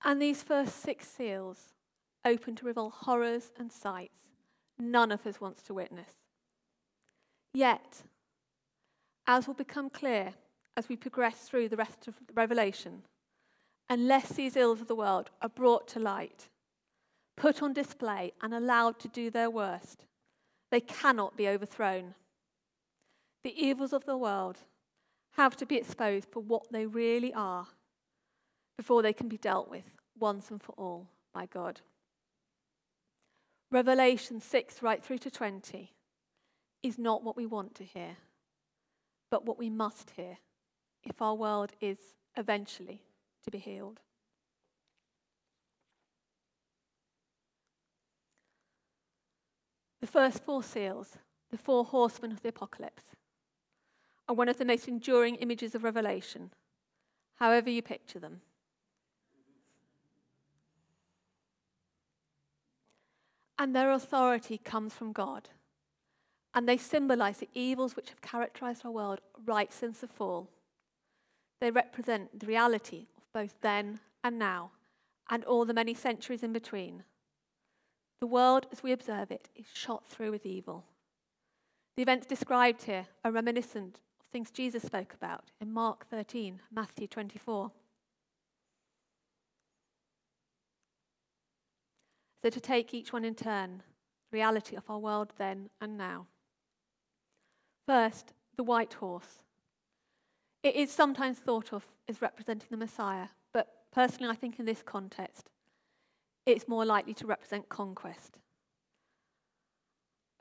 And 0.04 0.22
these 0.22 0.42
first 0.44 0.82
six 0.82 1.08
seals 1.08 1.74
open 2.26 2.56
to 2.56 2.66
reveal 2.66 2.90
horrors 2.90 3.52
and 3.58 3.72
sights 3.72 4.27
none 4.80 5.12
of 5.12 5.26
us 5.26 5.42
wants 5.42 5.62
to 5.64 5.74
witness. 5.74 6.14
Yet, 7.54 8.04
as 9.26 9.48
will 9.48 9.54
become 9.54 9.90
clear 9.90 10.34
as 10.76 10.88
we 10.88 10.96
progress 10.96 11.40
through 11.40 11.70
the 11.70 11.78
rest 11.78 12.08
of 12.08 12.16
the 12.28 12.34
Revelation, 12.34 13.04
unless 13.90 14.30
these 14.30 14.56
ills 14.56 14.82
of 14.82 14.88
the 14.88 14.96
world 14.96 15.30
are 15.42 15.50
brought 15.50 15.88
to 15.90 16.00
light, 16.00 16.50
put 17.36 17.62
on 17.64 17.74
display, 17.74 18.34
and 18.42 18.54
allowed 18.54 19.00
to 19.00 19.08
do 19.08 19.30
their 19.30 19.50
worst, 19.50 20.06
they 20.72 20.82
cannot 20.82 21.38
be 21.38 21.48
overthrown. 21.48 22.14
The 23.44 23.60
evils 23.60 23.94
of 23.94 24.06
the 24.06 24.18
world 24.18 24.58
have 25.32 25.56
to 25.58 25.66
be 25.66 25.78
exposed 25.78 26.28
for 26.32 26.42
what 26.42 26.72
they 26.72 26.86
really 26.86 27.34
are 27.34 27.68
before 28.78 29.02
they 29.02 29.14
can 29.14 29.28
be 29.28 29.38
dealt 29.38 29.70
with 29.70 29.86
once 30.20 30.52
and 30.52 30.62
for 30.62 30.74
all 30.74 31.08
by 31.34 31.46
God. 31.46 31.82
Revelation 33.70 34.40
6, 34.40 34.82
right 34.82 35.04
through 35.04 35.18
to 35.20 35.32
20, 35.32 35.94
is 36.84 36.98
not 36.98 37.24
what 37.24 37.36
we 37.36 37.46
want 37.46 37.76
to 37.76 37.84
hear, 37.84 38.18
but 39.30 39.46
what 39.46 39.58
we 39.58 39.70
must 39.70 40.12
hear 40.12 40.38
if 41.04 41.22
our 41.22 41.36
world 41.36 41.74
is 41.82 41.98
eventually 42.38 43.02
to 43.44 43.52
be 43.52 43.58
healed. 43.58 44.00
The 50.00 50.08
first 50.08 50.44
four 50.44 50.64
seals, 50.64 51.18
the 51.52 51.58
four 51.58 51.84
horsemen 51.84 52.32
of 52.32 52.42
the 52.42 52.50
apocalypse, 52.50 53.04
are 54.30 54.36
one 54.36 54.48
of 54.48 54.58
the 54.58 54.66
most 54.66 54.88
enduring 54.88 55.36
images 55.36 55.76
of 55.76 55.84
Revelation, 55.84 56.52
however 57.36 57.70
you 57.70 57.82
picture 57.82 58.20
them. 58.20 58.42
And 63.60 63.76
their 63.76 63.92
authority 63.92 64.58
comes 64.58 64.94
from 64.94 65.12
God. 65.12 65.50
And 66.54 66.68
they 66.68 66.78
symbolize 66.78 67.38
the 67.38 67.50
evils 67.54 67.96
which 67.96 68.10
have 68.10 68.22
characterized 68.22 68.86
our 68.86 68.92
world 68.92 69.20
right 69.46 69.72
since 69.72 70.00
the 70.00 70.08
fall. 70.08 70.50
They 71.60 71.72
represent 71.72 72.40
the 72.40 72.46
reality 72.46 73.08
of 73.18 73.24
both 73.34 73.56
then 73.62 74.00
and 74.24 74.38
now, 74.38 74.72
and 75.30 75.44
all 75.44 75.66
the 75.66 75.74
many 75.74 75.94
centuries 75.94 76.44
in 76.44 76.54
between. 76.54 77.04
The 78.22 78.28
world, 78.28 78.68
as 78.72 78.82
we 78.82 78.92
observe 78.92 79.32
it, 79.32 79.50
is 79.56 79.66
shot 79.74 80.08
through 80.08 80.32
with 80.32 80.46
evil. 80.46 80.86
The 81.96 82.04
events 82.04 82.28
described 82.28 82.84
here 82.84 83.08
are 83.24 83.32
reminiscent 83.32 84.00
of 84.20 84.28
things 84.32 84.52
Jesus 84.52 84.84
spoke 84.84 85.14
about 85.14 85.52
in 85.60 85.72
Mark 85.72 86.08
13, 86.10 86.62
Matthew 86.72 87.08
24. 87.08 87.72
So, 92.44 92.50
to 92.50 92.60
take 92.60 92.94
each 92.94 93.12
one 93.12 93.26
in 93.26 93.36
turn, 93.36 93.82
reality 94.32 94.76
of 94.76 94.90
our 94.90 95.00
world 95.00 95.34
then 95.38 95.70
and 95.82 95.98
now. 95.98 96.28
First, 97.88 98.34
the 98.56 98.64
white 98.64 98.94
horse. 98.94 99.44
It 100.64 100.76
is 100.76 100.92
sometimes 100.92 101.38
thought 101.38 101.72
of 101.72 101.86
as 102.10 102.22
representing 102.22 102.68
the 102.70 102.78
Messiah, 102.78 103.28
but 103.54 103.68
personally, 103.92 104.32
I 104.32 104.36
think 104.36 104.60
in 104.60 104.66
this 104.66 104.84
context, 104.84 105.50
it's 106.46 106.68
more 106.68 106.86
likely 106.86 107.14
to 107.16 107.28
represent 107.28 107.70
conquest. 107.70 108.38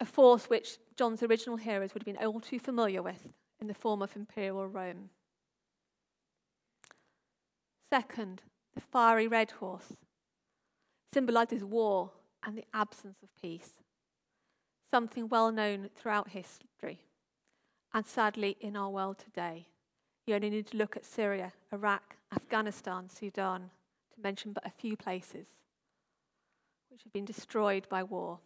A 0.01 0.05
force 0.05 0.47
which 0.47 0.79
John's 0.97 1.23
original 1.23 1.57
hearers 1.57 1.95
would 1.95 2.03
have 2.03 2.17
been 2.17 2.27
all 2.27 2.41
too 2.41 2.59
familiar 2.59 3.03
with 3.03 3.29
in 3.61 3.67
the 3.67 3.75
form 3.75 4.03
of 4.03 4.15
imperial 4.15 4.67
Rome. 4.67 5.11
Second, 7.91 8.43
the 8.75 8.81
fiery 8.81 9.29
red 9.29 9.53
horse 9.53 9.97
symbolizes 11.17 11.65
war 11.65 12.11
and 12.45 12.59
the 12.59 12.65
absence 12.75 13.17
of 13.23 13.35
peace, 13.41 13.73
something 14.93 15.31
well 15.31 15.51
known 15.51 15.89
throughout 15.95 16.29
history 16.29 17.01
and 17.95 18.05
sadly 18.05 18.55
in 18.61 18.77
our 18.77 18.91
world 18.91 19.17
today. 19.17 19.67
You 20.27 20.35
only 20.35 20.51
need 20.51 20.67
to 20.67 20.77
look 20.77 20.95
at 20.95 21.07
Syria, 21.07 21.55
Iraq, 21.73 22.17
Afghanistan, 22.35 23.09
Sudan, 23.09 23.71
to 24.15 24.21
mention 24.21 24.53
but 24.53 24.67
a 24.67 24.71
few 24.71 24.95
places 24.95 25.47
which 26.91 27.03
have 27.05 27.15
been 27.15 27.25
destroyed 27.25 27.89
by 27.89 28.03
war. 28.03 28.39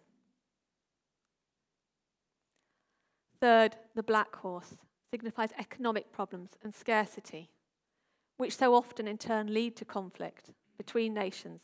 Third, 3.40 3.74
the 3.96 4.04
black 4.04 4.36
horse 4.36 4.76
signifies 5.10 5.50
economic 5.58 6.12
problems 6.12 6.50
and 6.62 6.72
scarcity, 6.72 7.50
which 8.36 8.56
so 8.56 8.76
often 8.76 9.08
in 9.08 9.18
turn 9.18 9.52
lead 9.52 9.74
to 9.74 9.84
conflict 9.84 10.52
between 10.78 11.12
nations 11.12 11.62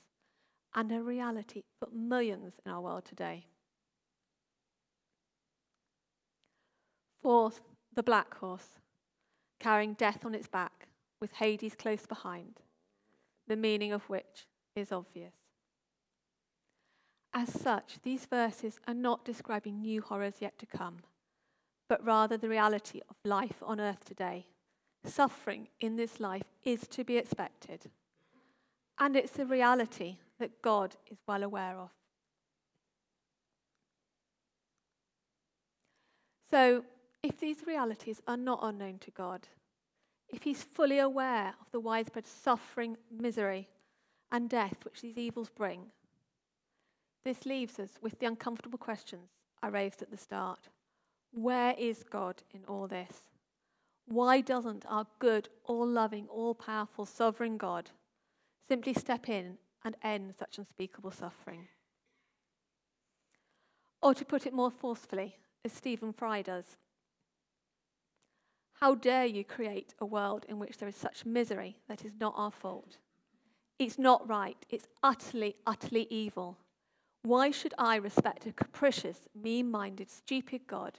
and 0.74 0.92
a 0.92 1.02
reality 1.02 1.62
for 1.78 1.88
millions 1.92 2.54
in 2.64 2.70
our 2.70 2.80
world 2.80 3.04
today. 3.04 3.46
Fourth, 7.22 7.60
the 7.94 8.02
black 8.02 8.36
horse, 8.36 8.68
carrying 9.58 9.94
death 9.94 10.24
on 10.24 10.34
its 10.34 10.46
back, 10.46 10.88
with 11.20 11.32
Hades 11.32 11.74
close 11.74 12.06
behind, 12.06 12.60
the 13.48 13.56
meaning 13.56 13.92
of 13.92 14.08
which 14.08 14.46
is 14.74 14.92
obvious. 14.92 15.34
As 17.32 17.52
such, 17.52 17.98
these 18.02 18.26
verses 18.26 18.78
are 18.86 18.94
not 18.94 19.24
describing 19.24 19.80
new 19.80 20.02
horrors 20.02 20.36
yet 20.40 20.58
to 20.58 20.66
come, 20.66 20.98
but 21.88 22.04
rather 22.04 22.36
the 22.36 22.48
reality 22.48 23.00
of 23.08 23.16
life 23.24 23.62
on 23.62 23.80
earth 23.80 24.04
today. 24.04 24.46
Suffering 25.04 25.68
in 25.80 25.96
this 25.96 26.18
life 26.18 26.54
is 26.64 26.86
to 26.88 27.04
be 27.04 27.16
expected, 27.16 27.90
and 28.98 29.16
it's 29.16 29.38
a 29.38 29.44
reality 29.44 30.18
that 30.38 30.62
God 30.62 30.96
is 31.10 31.18
well 31.26 31.42
aware 31.42 31.78
of. 31.78 31.90
So, 36.50 36.84
if 37.22 37.40
these 37.40 37.66
realities 37.66 38.22
are 38.26 38.36
not 38.36 38.60
unknown 38.62 38.98
to 39.00 39.10
God, 39.10 39.48
if 40.28 40.42
He's 40.42 40.62
fully 40.62 40.98
aware 40.98 41.54
of 41.60 41.70
the 41.72 41.80
widespread 41.80 42.26
suffering, 42.26 42.96
misery, 43.10 43.68
and 44.30 44.48
death 44.48 44.84
which 44.84 45.02
these 45.02 45.18
evils 45.18 45.50
bring, 45.50 45.86
this 47.24 47.44
leaves 47.44 47.78
us 47.78 47.98
with 48.00 48.18
the 48.18 48.26
uncomfortable 48.26 48.78
questions 48.78 49.30
I 49.62 49.68
raised 49.68 50.02
at 50.02 50.10
the 50.10 50.16
start. 50.16 50.68
Where 51.32 51.74
is 51.76 52.04
God 52.04 52.42
in 52.54 52.64
all 52.68 52.86
this? 52.86 53.24
Why 54.06 54.40
doesn't 54.40 54.84
our 54.88 55.06
good, 55.18 55.48
all 55.64 55.86
loving, 55.86 56.28
all 56.28 56.54
powerful, 56.54 57.04
sovereign 57.04 57.56
God 57.56 57.90
simply 58.68 58.94
step 58.94 59.28
in 59.28 59.58
and 59.86 59.96
end 60.02 60.34
such 60.36 60.58
unspeakable 60.58 61.12
suffering? 61.12 61.68
Or 64.02 64.12
to 64.14 64.24
put 64.24 64.44
it 64.44 64.52
more 64.52 64.70
forcefully, 64.70 65.36
as 65.64 65.72
Stephen 65.72 66.12
Fry 66.12 66.42
does, 66.42 66.76
how 68.80 68.96
dare 68.96 69.24
you 69.24 69.44
create 69.44 69.94
a 70.00 70.04
world 70.04 70.44
in 70.48 70.58
which 70.58 70.76
there 70.76 70.88
is 70.88 70.96
such 70.96 71.24
misery 71.24 71.78
that 71.88 72.04
is 72.04 72.12
not 72.20 72.34
our 72.36 72.50
fault? 72.50 72.98
It's 73.78 73.98
not 73.98 74.28
right. 74.28 74.56
It's 74.68 74.88
utterly, 75.02 75.54
utterly 75.66 76.06
evil. 76.10 76.58
Why 77.22 77.50
should 77.52 77.72
I 77.78 77.96
respect 77.96 78.44
a 78.46 78.52
capricious, 78.52 79.28
mean 79.34 79.70
minded, 79.70 80.10
stupid 80.10 80.66
God 80.66 80.98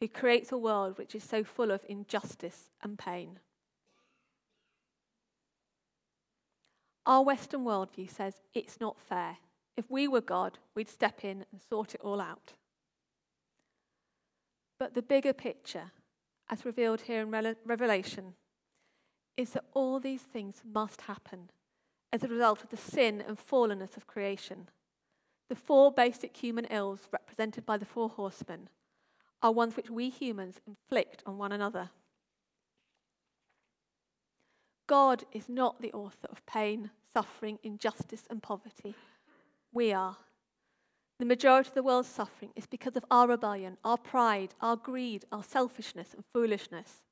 who 0.00 0.08
creates 0.08 0.50
a 0.50 0.58
world 0.58 0.98
which 0.98 1.14
is 1.14 1.22
so 1.22 1.44
full 1.44 1.70
of 1.70 1.84
injustice 1.88 2.70
and 2.82 2.98
pain? 2.98 3.38
Our 7.06 7.22
Western 7.22 7.64
worldview 7.64 8.10
says 8.10 8.42
it's 8.54 8.80
not 8.80 9.00
fair. 9.00 9.38
If 9.76 9.90
we 9.90 10.08
were 10.08 10.20
God, 10.20 10.58
we'd 10.74 10.88
step 10.88 11.24
in 11.24 11.44
and 11.50 11.60
sort 11.60 11.94
it 11.94 12.00
all 12.02 12.20
out. 12.20 12.54
But 14.78 14.94
the 14.94 15.02
bigger 15.02 15.32
picture 15.32 15.92
as 16.50 16.64
revealed 16.64 17.02
here 17.02 17.22
in 17.22 17.56
Revelation, 17.64 18.34
is 19.36 19.50
that 19.50 19.64
all 19.72 19.98
these 19.98 20.22
things 20.22 20.62
must 20.64 21.02
happen 21.02 21.50
as 22.12 22.22
a 22.22 22.28
result 22.28 22.62
of 22.62 22.70
the 22.70 22.76
sin 22.76 23.22
and 23.26 23.38
fallenness 23.38 23.96
of 23.96 24.06
creation. 24.06 24.68
The 25.48 25.56
four 25.56 25.90
basic 25.92 26.36
human 26.36 26.66
ills 26.66 27.08
represented 27.10 27.66
by 27.66 27.76
the 27.76 27.84
four 27.84 28.08
horsemen 28.08 28.68
are 29.42 29.52
ones 29.52 29.76
which 29.76 29.90
we 29.90 30.10
humans 30.10 30.60
inflict 30.66 31.22
on 31.26 31.38
one 31.38 31.52
another. 31.52 31.90
God 34.86 35.24
is 35.32 35.48
not 35.48 35.80
the 35.80 35.92
author 35.92 36.28
of 36.30 36.44
pain, 36.46 36.90
suffering, 37.12 37.58
injustice, 37.62 38.24
and 38.28 38.42
poverty. 38.42 38.94
We 39.72 39.92
are. 39.92 40.16
The 41.18 41.24
majority 41.24 41.68
of 41.68 41.74
the 41.74 41.82
world's 41.82 42.08
suffering 42.08 42.50
is 42.56 42.66
because 42.66 42.96
of 42.96 43.04
our 43.10 43.28
rebellion, 43.28 43.78
our 43.84 43.96
pride, 43.96 44.54
our 44.60 44.76
greed, 44.76 45.24
our 45.30 45.44
selfishness 45.44 46.12
and 46.12 46.24
foolishness. 46.32 47.02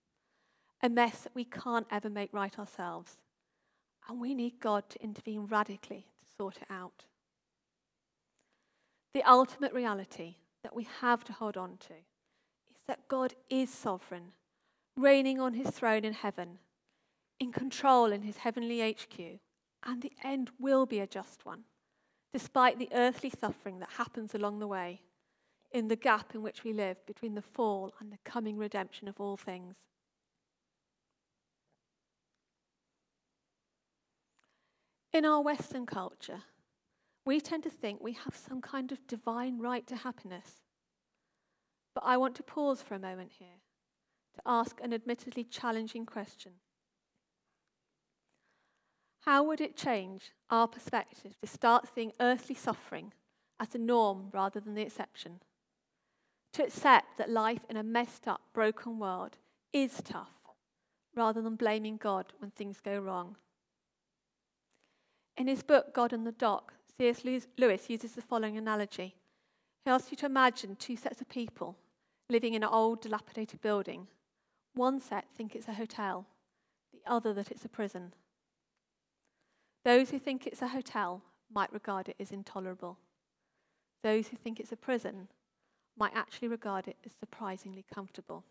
A 0.82 0.88
mess 0.88 1.22
that 1.22 1.34
we 1.34 1.44
can't 1.44 1.86
ever 1.90 2.10
make 2.10 2.32
right 2.32 2.58
ourselves. 2.58 3.16
And 4.08 4.20
we 4.20 4.34
need 4.34 4.60
God 4.60 4.90
to 4.90 5.02
intervene 5.02 5.46
radically 5.46 6.06
to 6.20 6.36
sort 6.36 6.56
it 6.56 6.66
out. 6.68 7.04
The 9.14 9.22
ultimate 9.22 9.72
reality 9.72 10.36
that 10.62 10.74
we 10.74 10.86
have 11.00 11.22
to 11.24 11.32
hold 11.32 11.56
on 11.56 11.76
to 11.88 11.94
is 11.94 12.82
that 12.88 13.08
God 13.08 13.34
is 13.48 13.70
sovereign, 13.70 14.32
reigning 14.96 15.38
on 15.38 15.54
his 15.54 15.70
throne 15.70 16.04
in 16.04 16.14
heaven, 16.14 16.58
in 17.42 17.50
control 17.50 18.12
in 18.12 18.22
his 18.22 18.36
heavenly 18.36 18.80
HQ, 18.92 19.18
and 19.84 20.00
the 20.00 20.12
end 20.22 20.48
will 20.60 20.86
be 20.86 21.00
a 21.00 21.06
just 21.08 21.44
one 21.44 21.64
despite 22.32 22.78
the 22.78 22.88
earthly 22.94 23.30
suffering 23.30 23.78
that 23.78 23.90
happens 23.98 24.34
along 24.34 24.58
the 24.58 24.66
way, 24.66 25.02
in 25.70 25.88
the 25.88 25.96
gap 25.96 26.34
in 26.34 26.40
which 26.40 26.64
we 26.64 26.72
live 26.72 27.04
between 27.04 27.34
the 27.34 27.42
fall 27.42 27.92
and 28.00 28.10
the 28.10 28.18
coming 28.24 28.56
redemption 28.56 29.06
of 29.06 29.20
all 29.20 29.36
things. 29.36 29.74
In 35.12 35.26
our 35.26 35.42
Western 35.42 35.84
culture, 35.84 36.44
we 37.26 37.38
tend 37.38 37.64
to 37.64 37.70
think 37.70 38.00
we 38.00 38.12
have 38.12 38.34
some 38.34 38.62
kind 38.62 38.92
of 38.92 39.06
divine 39.06 39.58
right 39.58 39.86
to 39.88 39.96
happiness. 39.96 40.62
But 41.94 42.04
I 42.06 42.16
want 42.16 42.34
to 42.36 42.42
pause 42.42 42.80
for 42.80 42.94
a 42.94 42.98
moment 42.98 43.32
here 43.38 43.60
to 44.36 44.40
ask 44.46 44.80
an 44.82 44.94
admittedly 44.94 45.44
challenging 45.44 46.06
question. 46.06 46.52
How 49.22 49.44
would 49.44 49.60
it 49.60 49.76
change 49.76 50.32
our 50.50 50.66
perspective 50.66 51.36
to 51.40 51.46
start 51.46 51.88
seeing 51.94 52.12
earthly 52.18 52.56
suffering 52.56 53.12
as 53.60 53.68
the 53.68 53.78
norm 53.78 54.30
rather 54.32 54.58
than 54.58 54.74
the 54.74 54.82
exception? 54.82 55.40
To 56.54 56.64
accept 56.64 57.18
that 57.18 57.30
life 57.30 57.60
in 57.70 57.76
a 57.76 57.84
messed 57.84 58.26
up, 58.26 58.40
broken 58.52 58.98
world 58.98 59.38
is 59.72 60.02
tough 60.04 60.32
rather 61.14 61.40
than 61.40 61.54
blaming 61.54 61.98
God 61.98 62.32
when 62.38 62.50
things 62.50 62.80
go 62.80 62.98
wrong. 62.98 63.36
In 65.36 65.46
his 65.46 65.62
book, 65.62 65.94
God 65.94 66.12
in 66.12 66.24
the 66.24 66.32
Dock, 66.32 66.74
C.S. 66.98 67.22
Lewis 67.56 67.88
uses 67.88 68.12
the 68.12 68.22
following 68.22 68.58
analogy. 68.58 69.14
He 69.84 69.90
asks 69.90 70.10
you 70.10 70.16
to 70.18 70.26
imagine 70.26 70.76
two 70.76 70.96
sets 70.96 71.20
of 71.20 71.28
people 71.28 71.76
living 72.28 72.54
in 72.54 72.62
an 72.62 72.68
old, 72.68 73.02
dilapidated 73.02 73.60
building. 73.60 74.08
One 74.74 75.00
set 75.00 75.26
think 75.36 75.54
it's 75.54 75.68
a 75.68 75.74
hotel, 75.74 76.26
the 76.92 77.10
other 77.10 77.32
that 77.34 77.50
it's 77.50 77.64
a 77.64 77.68
prison. 77.68 78.14
Those 79.84 80.10
who 80.10 80.18
think 80.18 80.46
it's 80.46 80.62
a 80.62 80.68
hotel 80.68 81.22
might 81.52 81.72
regard 81.72 82.08
it 82.08 82.16
as 82.20 82.30
intolerable. 82.30 82.98
Those 84.02 84.28
who 84.28 84.36
think 84.36 84.60
it's 84.60 84.72
a 84.72 84.76
prison 84.76 85.28
might 85.98 86.14
actually 86.14 86.48
regard 86.48 86.86
it 86.86 86.96
as 87.04 87.12
surprisingly 87.18 87.84
comfortable. 87.92 88.44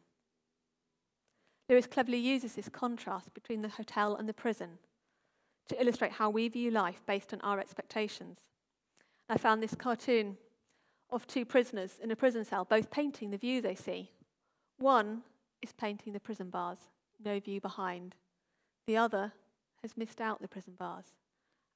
Lewis 1.69 1.87
cleverly 1.87 2.17
uses 2.17 2.55
this 2.55 2.69
contrast 2.69 3.33
between 3.33 3.61
the 3.61 3.69
hotel 3.69 4.15
and 4.15 4.27
the 4.27 4.33
prison 4.33 4.77
to 5.69 5.81
illustrate 5.81 6.11
how 6.13 6.29
we 6.29 6.49
view 6.49 6.69
life 6.69 7.01
based 7.05 7.33
on 7.33 7.39
our 7.41 7.59
expectations. 7.59 8.39
I 9.29 9.37
found 9.37 9.63
this 9.63 9.75
cartoon 9.75 10.37
of 11.09 11.25
two 11.27 11.45
prisoners 11.45 11.97
in 12.03 12.11
a 12.11 12.15
prison 12.15 12.43
cell, 12.43 12.65
both 12.65 12.91
painting 12.91 13.31
the 13.31 13.37
view 13.37 13.61
they 13.61 13.75
see. 13.75 14.11
One 14.77 15.21
is 15.61 15.71
painting 15.71 16.11
the 16.11 16.19
prison 16.19 16.49
bars, 16.49 16.79
no 17.23 17.39
view 17.39 17.61
behind. 17.61 18.15
The 18.85 18.97
other 18.97 19.31
has 19.81 19.95
missed 19.95 20.19
out 20.19 20.41
the 20.41 20.47
prison 20.47 20.73
bars 20.77 21.13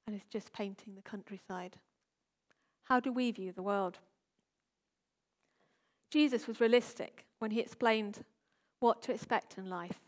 and 0.06 0.14
is 0.14 0.22
just 0.30 0.52
painting 0.52 0.94
the 0.94 1.02
countryside. 1.02 1.76
How 2.84 3.00
do 3.00 3.12
we 3.12 3.30
view 3.32 3.52
the 3.52 3.62
world? 3.62 3.98
Jesus 6.10 6.46
was 6.46 6.60
realistic 6.60 7.26
when 7.40 7.50
he 7.50 7.60
explained 7.60 8.24
what 8.80 9.02
to 9.02 9.12
expect 9.12 9.58
in 9.58 9.68
life. 9.68 10.00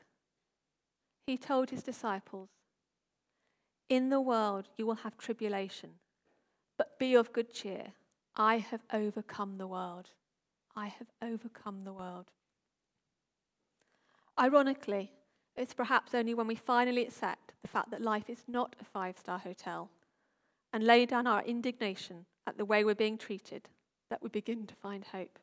He 1.26 1.36
told 1.36 1.70
his 1.70 1.82
disciples, 1.82 2.48
In 3.88 4.08
the 4.08 4.20
world 4.20 4.68
you 4.76 4.86
will 4.86 4.94
have 4.96 5.18
tribulation, 5.18 5.90
but 6.76 6.98
be 6.98 7.14
of 7.14 7.32
good 7.32 7.52
cheer. 7.52 7.92
I 8.36 8.58
have 8.58 8.82
overcome 8.92 9.58
the 9.58 9.66
world. 9.66 10.10
I 10.76 10.86
have 10.86 11.08
overcome 11.20 11.82
the 11.82 11.92
world. 11.92 12.30
Ironically, 14.38 15.10
it's 15.58 15.74
perhaps 15.74 16.14
only 16.14 16.34
when 16.34 16.46
we 16.46 16.54
finally 16.54 17.02
accept 17.02 17.52
the 17.62 17.68
fact 17.68 17.90
that 17.90 18.00
life 18.00 18.30
is 18.30 18.44
not 18.46 18.76
a 18.80 18.84
five 18.84 19.18
star 19.18 19.38
hotel 19.38 19.90
and 20.72 20.84
lay 20.84 21.06
down 21.06 21.26
our 21.26 21.42
indignation 21.42 22.26
at 22.46 22.56
the 22.56 22.64
way 22.64 22.84
we're 22.84 22.94
being 22.94 23.18
treated 23.18 23.68
that 24.10 24.22
we 24.22 24.28
begin 24.28 24.66
to 24.66 24.74
find 24.74 25.04
hope. 25.04 25.38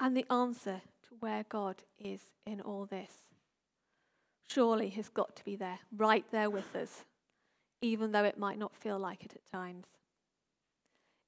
And 0.00 0.16
the 0.16 0.30
answer 0.30 0.82
to 1.08 1.16
where 1.20 1.44
God 1.48 1.76
is 1.98 2.20
in 2.46 2.60
all 2.60 2.86
this 2.86 3.12
surely 4.48 4.88
has 4.90 5.08
got 5.08 5.36
to 5.36 5.44
be 5.44 5.56
there, 5.56 5.78
right 5.96 6.24
there 6.30 6.50
with 6.50 6.74
us, 6.74 7.04
even 7.82 8.12
though 8.12 8.24
it 8.24 8.38
might 8.38 8.58
not 8.58 8.74
feel 8.74 8.98
like 8.98 9.24
it 9.24 9.34
at 9.34 9.50
times. 9.50 9.86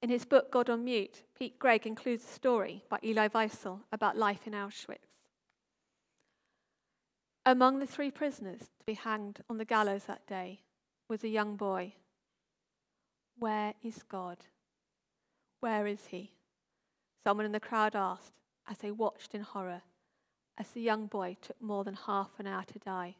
In 0.01 0.09
his 0.09 0.25
book, 0.25 0.51
God 0.51 0.69
on 0.69 0.83
Mute, 0.83 1.21
Pete 1.37 1.59
Greig 1.59 1.85
includes 1.85 2.23
a 2.23 2.33
story 2.33 2.83
by 2.89 2.97
Elie 3.03 3.29
Wiesel 3.29 3.81
about 3.91 4.17
life 4.17 4.47
in 4.47 4.53
Auschwitz. 4.53 5.10
Among 7.45 7.79
the 7.79 7.87
three 7.87 8.11
prisoners 8.11 8.59
to 8.59 8.85
be 8.85 8.93
hanged 8.93 9.41
on 9.49 9.57
the 9.57 9.65
gallows 9.65 10.03
that 10.05 10.27
day 10.27 10.61
was 11.07 11.23
a 11.23 11.29
young 11.29 11.55
boy. 11.55 11.93
Where 13.37 13.73
is 13.83 14.03
God? 14.03 14.37
Where 15.59 15.87
is 15.87 16.07
he? 16.07 16.31
Someone 17.23 17.45
in 17.45 17.51
the 17.51 17.59
crowd 17.59 17.95
asked 17.95 18.33
as 18.69 18.77
they 18.77 18.91
watched 18.91 19.33
in 19.33 19.41
horror 19.41 19.81
as 20.57 20.69
the 20.69 20.81
young 20.81 21.07
boy 21.07 21.37
took 21.41 21.59
more 21.59 21.83
than 21.83 21.95
half 21.95 22.29
an 22.37 22.45
hour 22.45 22.63
to 22.63 22.77
die, 22.77 23.15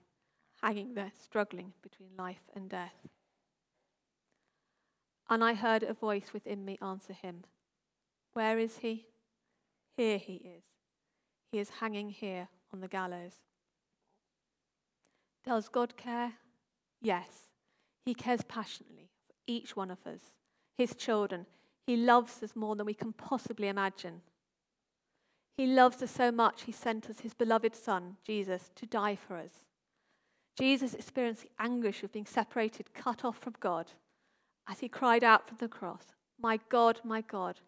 hanging 0.62 0.94
there, 0.94 1.12
struggling 1.20 1.74
between 1.82 2.10
life 2.16 2.44
and 2.56 2.70
death. 2.70 3.08
And 5.28 5.44
I 5.44 5.56
heard 5.56 5.82
a 5.82 5.94
voice 5.94 6.34
within 6.34 6.64
me 6.64 6.78
answer 6.82 7.14
him 7.14 7.44
Where 8.34 8.60
is 8.60 8.78
he? 8.78 9.08
Here 9.98 10.20
he 10.20 10.36
is. 10.36 10.64
He 11.52 11.60
is 11.60 11.70
hanging 11.80 12.12
here 12.12 12.50
on 12.72 12.82
the 12.82 12.88
gallows. 12.88 13.34
Does 15.46 15.70
God 15.70 15.98
care? 15.98 16.34
Yes. 17.02 17.50
He 18.06 18.14
cares 18.14 18.42
passionately 18.44 19.10
for 19.28 19.34
each 19.48 19.76
one 19.76 19.92
of 19.92 20.06
us, 20.06 20.32
his 20.78 20.96
children. 20.96 21.46
He 21.86 21.98
loves 21.98 22.42
us 22.44 22.56
more 22.56 22.76
than 22.76 22.86
we 22.86 22.94
can 22.94 23.14
possibly 23.14 23.68
imagine. 23.68 24.22
He 25.58 25.68
loves 25.68 26.02
us 26.02 26.12
so 26.12 26.32
much, 26.32 26.64
he 26.64 26.72
sent 26.72 27.10
us 27.10 27.20
his 27.20 27.34
beloved 27.34 27.76
Son, 27.76 28.18
Jesus, 28.26 28.72
to 28.76 28.86
die 28.86 29.16
for 29.16 29.38
us. 29.38 29.66
Jesus 30.58 30.94
experienced 30.94 31.44
the 31.44 31.50
anguish 31.60 32.04
of 32.04 32.12
being 32.12 32.26
separated, 32.26 32.94
cut 32.94 33.24
off 33.24 33.38
from 33.38 33.56
God, 33.60 33.88
as 34.68 34.80
he 34.80 34.88
cried 34.88 35.24
out 35.24 35.48
from 35.48 35.58
the 35.58 35.68
cross, 35.68 36.06
My 36.40 36.60
God, 36.70 37.00
my 37.04 37.22
God, 37.22 37.60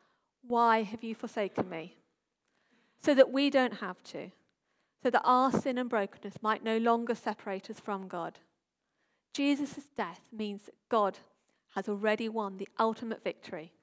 why 0.46 0.84
have 0.84 1.04
you 1.04 1.16
forsaken 1.16 1.70
me? 1.70 1.98
So 3.02 3.14
that 3.14 3.32
we 3.32 3.50
don't 3.50 3.76
have 3.76 4.02
to 4.04 4.32
so 5.04 5.10
that 5.10 5.22
our 5.26 5.52
sin 5.52 5.78
and 5.78 5.90
brokenness 5.90 6.42
might 6.42 6.64
no 6.64 6.78
longer 6.78 7.14
separate 7.14 7.70
us 7.70 7.80
from 7.80 8.08
God. 8.08 8.40
Jesus' 9.34 9.88
death 9.98 10.22
means 10.32 10.64
that 10.64 10.76
God 10.90 11.20
has 11.76 11.90
already 11.90 12.30
won 12.30 12.56
the 12.56 12.70
ultimate 12.80 13.22
victory 13.22 13.74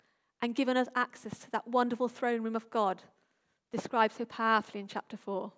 and 0.41 0.55
given 0.55 0.79
us 0.79 0.89
access 0.97 1.39
to 1.39 1.51
that 1.51 1.69
wonderful 1.69 2.09
throne 2.09 2.43
room 2.43 2.57
of 2.57 2.71
God 2.71 3.03
described 3.71 4.15
so 4.17 4.25
powerfully 4.25 4.81
in 4.81 4.87
chapter 4.87 5.19
4. 5.19 5.53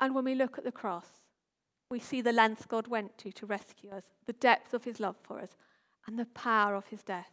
And 0.00 0.14
when 0.14 0.24
we 0.24 0.34
look 0.34 0.56
at 0.56 0.64
the 0.64 0.72
cross, 0.72 1.06
we 1.90 1.98
see 1.98 2.22
the 2.22 2.32
lengths 2.32 2.64
God 2.66 2.88
went 2.88 3.18
to 3.18 3.32
to 3.32 3.46
rescue 3.46 3.90
us, 3.90 4.04
the 4.24 4.32
depth 4.32 4.72
of 4.72 4.84
his 4.84 4.98
love 4.98 5.16
for 5.22 5.38
us, 5.38 5.50
and 6.06 6.18
the 6.18 6.24
power 6.26 6.74
of 6.74 6.86
his 6.86 7.02
death. 7.02 7.30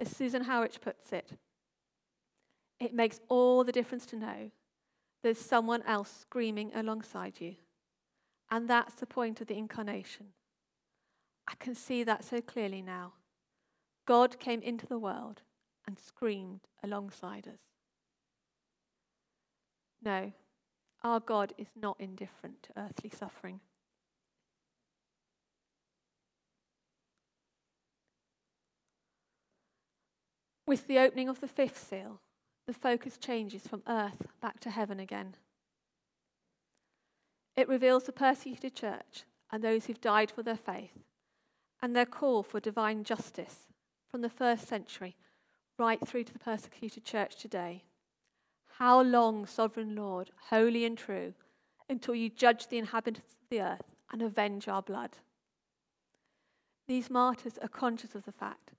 As 0.00 0.08
Susan 0.08 0.44
Howich 0.44 0.80
puts 0.80 1.12
it, 1.12 1.32
it 2.80 2.94
makes 2.94 3.20
all 3.28 3.64
the 3.64 3.72
difference 3.72 4.06
to 4.06 4.16
know 4.16 4.50
there's 5.22 5.38
someone 5.38 5.82
else 5.82 6.12
screaming 6.20 6.70
alongside 6.74 7.40
you. 7.40 7.56
And 8.50 8.68
that's 8.68 8.94
the 8.94 9.06
point 9.06 9.40
of 9.40 9.46
the 9.46 9.58
incarnation. 9.58 10.28
I 11.46 11.54
can 11.58 11.74
see 11.74 12.04
that 12.04 12.24
so 12.24 12.40
clearly 12.40 12.82
now. 12.82 13.14
God 14.06 14.38
came 14.38 14.62
into 14.62 14.86
the 14.86 14.98
world 14.98 15.42
and 15.86 15.98
screamed 15.98 16.60
alongside 16.82 17.46
us. 17.46 17.60
No, 20.02 20.32
our 21.02 21.20
God 21.20 21.52
is 21.58 21.68
not 21.80 21.96
indifferent 21.98 22.62
to 22.64 22.80
earthly 22.80 23.10
suffering. 23.10 23.60
With 30.66 30.86
the 30.86 30.98
opening 30.98 31.28
of 31.28 31.40
the 31.40 31.48
fifth 31.48 31.78
seal, 31.78 32.20
the 32.68 32.74
focus 32.74 33.16
changes 33.16 33.66
from 33.66 33.82
earth 33.88 34.26
back 34.42 34.60
to 34.60 34.68
heaven 34.68 35.00
again. 35.00 35.34
It 37.56 37.66
reveals 37.66 38.04
the 38.04 38.12
persecuted 38.12 38.74
church 38.74 39.24
and 39.50 39.64
those 39.64 39.86
who've 39.86 40.00
died 40.02 40.30
for 40.30 40.42
their 40.42 40.58
faith 40.58 40.92
and 41.80 41.96
their 41.96 42.04
call 42.04 42.42
for 42.42 42.60
divine 42.60 43.04
justice 43.04 43.68
from 44.10 44.20
the 44.20 44.28
first 44.28 44.68
century 44.68 45.16
right 45.78 45.98
through 46.06 46.24
to 46.24 46.32
the 46.34 46.38
persecuted 46.38 47.06
church 47.06 47.36
today. 47.36 47.84
How 48.76 49.00
long, 49.00 49.46
sovereign 49.46 49.96
Lord, 49.96 50.30
holy 50.50 50.84
and 50.84 50.98
true, 50.98 51.32
until 51.88 52.14
you 52.14 52.28
judge 52.28 52.68
the 52.68 52.76
inhabitants 52.76 53.32
of 53.32 53.48
the 53.48 53.62
earth 53.62 53.96
and 54.12 54.20
avenge 54.20 54.68
our 54.68 54.82
blood? 54.82 55.16
These 56.86 57.08
martyrs 57.08 57.56
are 57.62 57.68
conscious 57.68 58.14
of 58.14 58.26
the 58.26 58.32
fact 58.32 58.72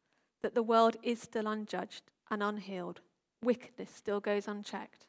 that 0.43 0.53
the 0.53 0.61
world 0.61 0.97
is 1.01 1.19
still 1.19 1.47
unjudged 1.47 2.03
and 2.29 2.43
unhealed 2.43 3.01
wickedness 3.43 3.89
still 3.93 4.19
goes 4.19 4.47
unchecked. 4.47 5.05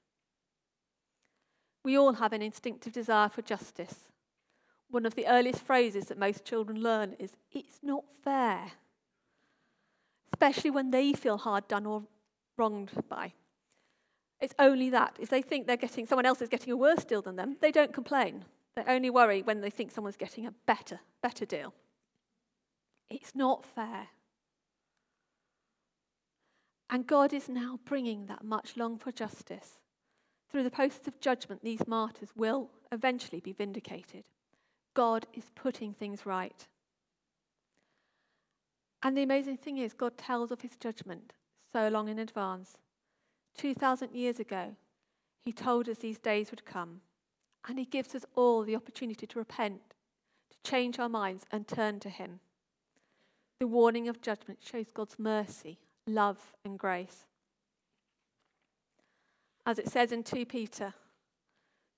We 1.85 1.97
all 1.97 2.15
have 2.15 2.33
an 2.33 2.43
instinctive 2.43 2.93
desire 2.93 3.29
for 3.29 3.43
justice. 3.43 4.09
One 4.91 5.07
of 5.07 5.15
the 5.15 5.27
earliest 5.27 5.63
phrases 5.63 6.07
that 6.07 6.19
most 6.19 6.45
children 6.45 6.83
learn 6.83 7.15
is, 7.19 7.33
It's 7.53 7.79
not 7.83 8.05
fair. 8.23 8.73
Especially 10.33 10.71
when 10.71 10.91
they 10.91 11.13
feel 11.13 11.39
hard 11.39 11.69
done 11.69 11.87
or 11.87 12.05
wronged 12.57 12.91
by. 13.09 13.33
It's 14.41 14.55
only 14.59 14.91
that. 14.91 15.17
If 15.21 15.29
they 15.29 15.43
think 15.43 15.67
they're 15.67 15.77
getting, 15.77 16.07
someone 16.07 16.27
else 16.27 16.41
is 16.41 16.49
getting 16.49 16.73
a 16.73 16.77
worse 16.77 17.05
deal 17.05 17.23
than 17.23 17.37
them, 17.37 17.57
they 17.61 17.71
don't 17.71 17.93
complain. 17.93 18.45
They 18.75 18.85
only 18.87 19.11
worry 19.11 19.43
when 19.43 19.61
they 19.61 19.71
think 19.71 19.91
someone's 19.91 20.17
getting 20.17 20.47
a 20.47 20.55
better, 20.67 21.01
better 21.23 21.45
deal. 21.45 21.75
It's 23.11 23.35
not 23.35 23.65
fair. 23.65 24.09
And 26.91 27.07
God 27.07 27.33
is 27.33 27.49
now 27.49 27.79
bringing 27.85 28.27
that 28.27 28.45
much 28.45 28.77
longed 28.77 29.01
for 29.01 29.13
justice. 29.13 29.79
Through 30.51 30.65
the 30.65 30.71
posts 30.71 31.07
of 31.07 31.21
judgment, 31.21 31.63
these 31.63 31.87
martyrs 31.87 32.31
will 32.35 32.71
eventually 32.91 33.41
be 33.41 33.53
vindicated. 33.53 34.25
God 34.95 35.27
is 35.33 35.53
putting 35.55 35.95
things 35.95 36.27
right. 36.27 36.67
And 39.05 39.17
the 39.17 39.23
amazing 39.23 39.57
thing 39.57 39.79
is, 39.79 39.93
God 39.93 40.19
tells 40.19 40.51
of 40.51 40.63
his 40.63 40.77
judgment 40.77 41.33
so 41.73 41.89
long 41.89 42.09
in 42.09 42.19
advance. 42.19 42.77
2,000 43.57 44.13
years 44.13 44.41
ago, 44.41 44.75
he 45.45 45.53
told 45.53 45.89
us 45.89 45.99
these 45.99 46.19
days 46.19 46.51
would 46.51 46.65
come. 46.65 47.01
And 47.69 47.79
he 47.79 47.85
gives 47.85 48.15
us 48.17 48.25
all 48.35 48.63
the 48.63 48.75
opportunity 48.75 49.27
to 49.29 49.39
repent, 49.39 49.81
to 50.51 50.71
change 50.71 50.99
our 50.99 51.09
minds, 51.09 51.45
and 51.53 51.69
turn 51.69 52.01
to 52.01 52.11
him. 52.11 52.41
The 53.61 53.69
warning 53.69 54.09
of 54.09 54.21
judgment 54.21 54.59
shows 54.63 54.91
God's 54.93 55.19
mercy, 55.19 55.79
love, 56.15 56.39
and 56.65 56.79
grace. 56.79 57.27
As 59.67 59.79
it 59.79 59.89
says 59.89 60.13
in 60.13 60.23
2 60.23 60.47
Peter, 60.47 60.95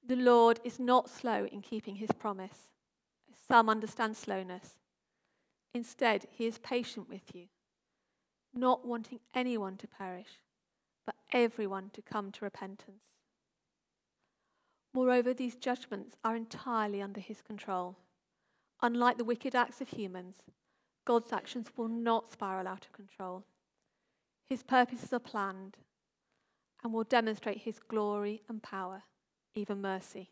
the 0.07 0.17
Lord 0.17 0.61
is 0.65 0.79
not 0.79 1.09
slow 1.09 1.47
in 1.51 1.63
keeping 1.63 1.97
his 1.97 2.11
promise. 2.13 2.69
Some 3.49 3.69
understand 3.69 4.17
slowness. 4.17 4.79
Instead, 5.75 6.27
he 6.31 6.47
is 6.47 6.59
patient 6.59 7.09
with 7.09 7.35
you, 7.35 7.47
not 8.53 8.87
wanting 8.87 9.21
anyone 9.35 9.77
to 9.79 9.87
perish, 9.87 10.41
but 11.07 11.15
everyone 11.33 11.91
to 11.95 12.03
come 12.03 12.31
to 12.33 12.45
repentance. 12.45 13.05
Moreover, 14.93 15.33
these 15.33 15.55
judgments 15.55 16.17
are 16.23 16.37
entirely 16.37 17.01
under 17.01 17.21
his 17.21 17.41
control. 17.41 17.97
Unlike 18.83 19.19
the 19.19 19.25
wicked 19.25 19.55
acts 19.55 19.81
of 19.81 19.89
humans, 19.89 20.35
God's 21.05 21.33
actions 21.33 21.69
will 21.77 21.89
not 21.89 22.33
spiral 22.33 22.69
out 22.69 22.85
of 22.85 22.93
control. 22.93 23.45
His 24.53 24.63
purposes 24.63 25.11
are 25.15 25.19
planned 25.19 25.79
and 26.85 26.93
will 26.93 27.05
demonstrate 27.05 27.63
his 27.63 27.79
glory 27.79 28.43
and 28.51 28.63
power, 28.63 29.05
even 29.55 29.81
mercy. 29.81 30.29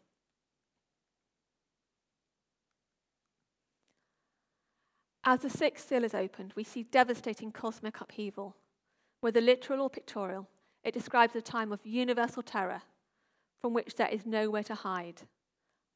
As 5.24 5.40
the 5.40 5.48
sixth 5.48 5.88
seal 5.88 6.04
is 6.04 6.12
opened, 6.12 6.52
we 6.54 6.64
see 6.64 6.82
devastating 6.82 7.50
cosmic 7.50 7.98
upheaval. 7.98 8.56
Whether 9.22 9.40
literal 9.40 9.80
or 9.80 9.88
pictorial, 9.88 10.50
it 10.84 10.92
describes 10.92 11.34
a 11.34 11.40
time 11.40 11.72
of 11.72 11.86
universal 11.86 12.42
terror 12.42 12.82
from 13.62 13.72
which 13.72 13.94
there 13.94 14.08
is 14.08 14.26
nowhere 14.26 14.64
to 14.64 14.74
hide 14.74 15.22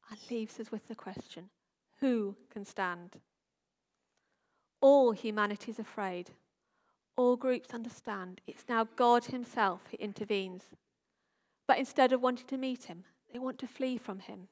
and 0.09 0.19
leaves 0.31 0.59
us 0.59 0.71
with 0.71 0.87
the 0.87 0.95
question 0.95 1.51
who 1.99 2.35
can 2.49 2.65
stand? 2.65 3.17
All 4.81 5.11
humanity 5.11 5.69
is 5.69 5.77
afraid. 5.77 6.31
All 7.17 7.35
groups 7.35 7.73
understand 7.73 8.41
it's 8.45 8.65
now 8.67 8.87
God 8.95 9.25
Himself 9.25 9.81
who 9.89 9.97
intervenes. 9.97 10.63
But 11.67 11.79
instead 11.79 12.11
of 12.11 12.21
wanting 12.21 12.47
to 12.47 12.57
meet 12.57 12.85
Him, 12.85 13.05
they 13.31 13.39
want 13.39 13.57
to 13.59 13.67
flee 13.67 13.97
from 13.97 14.19
Him. 14.19 14.47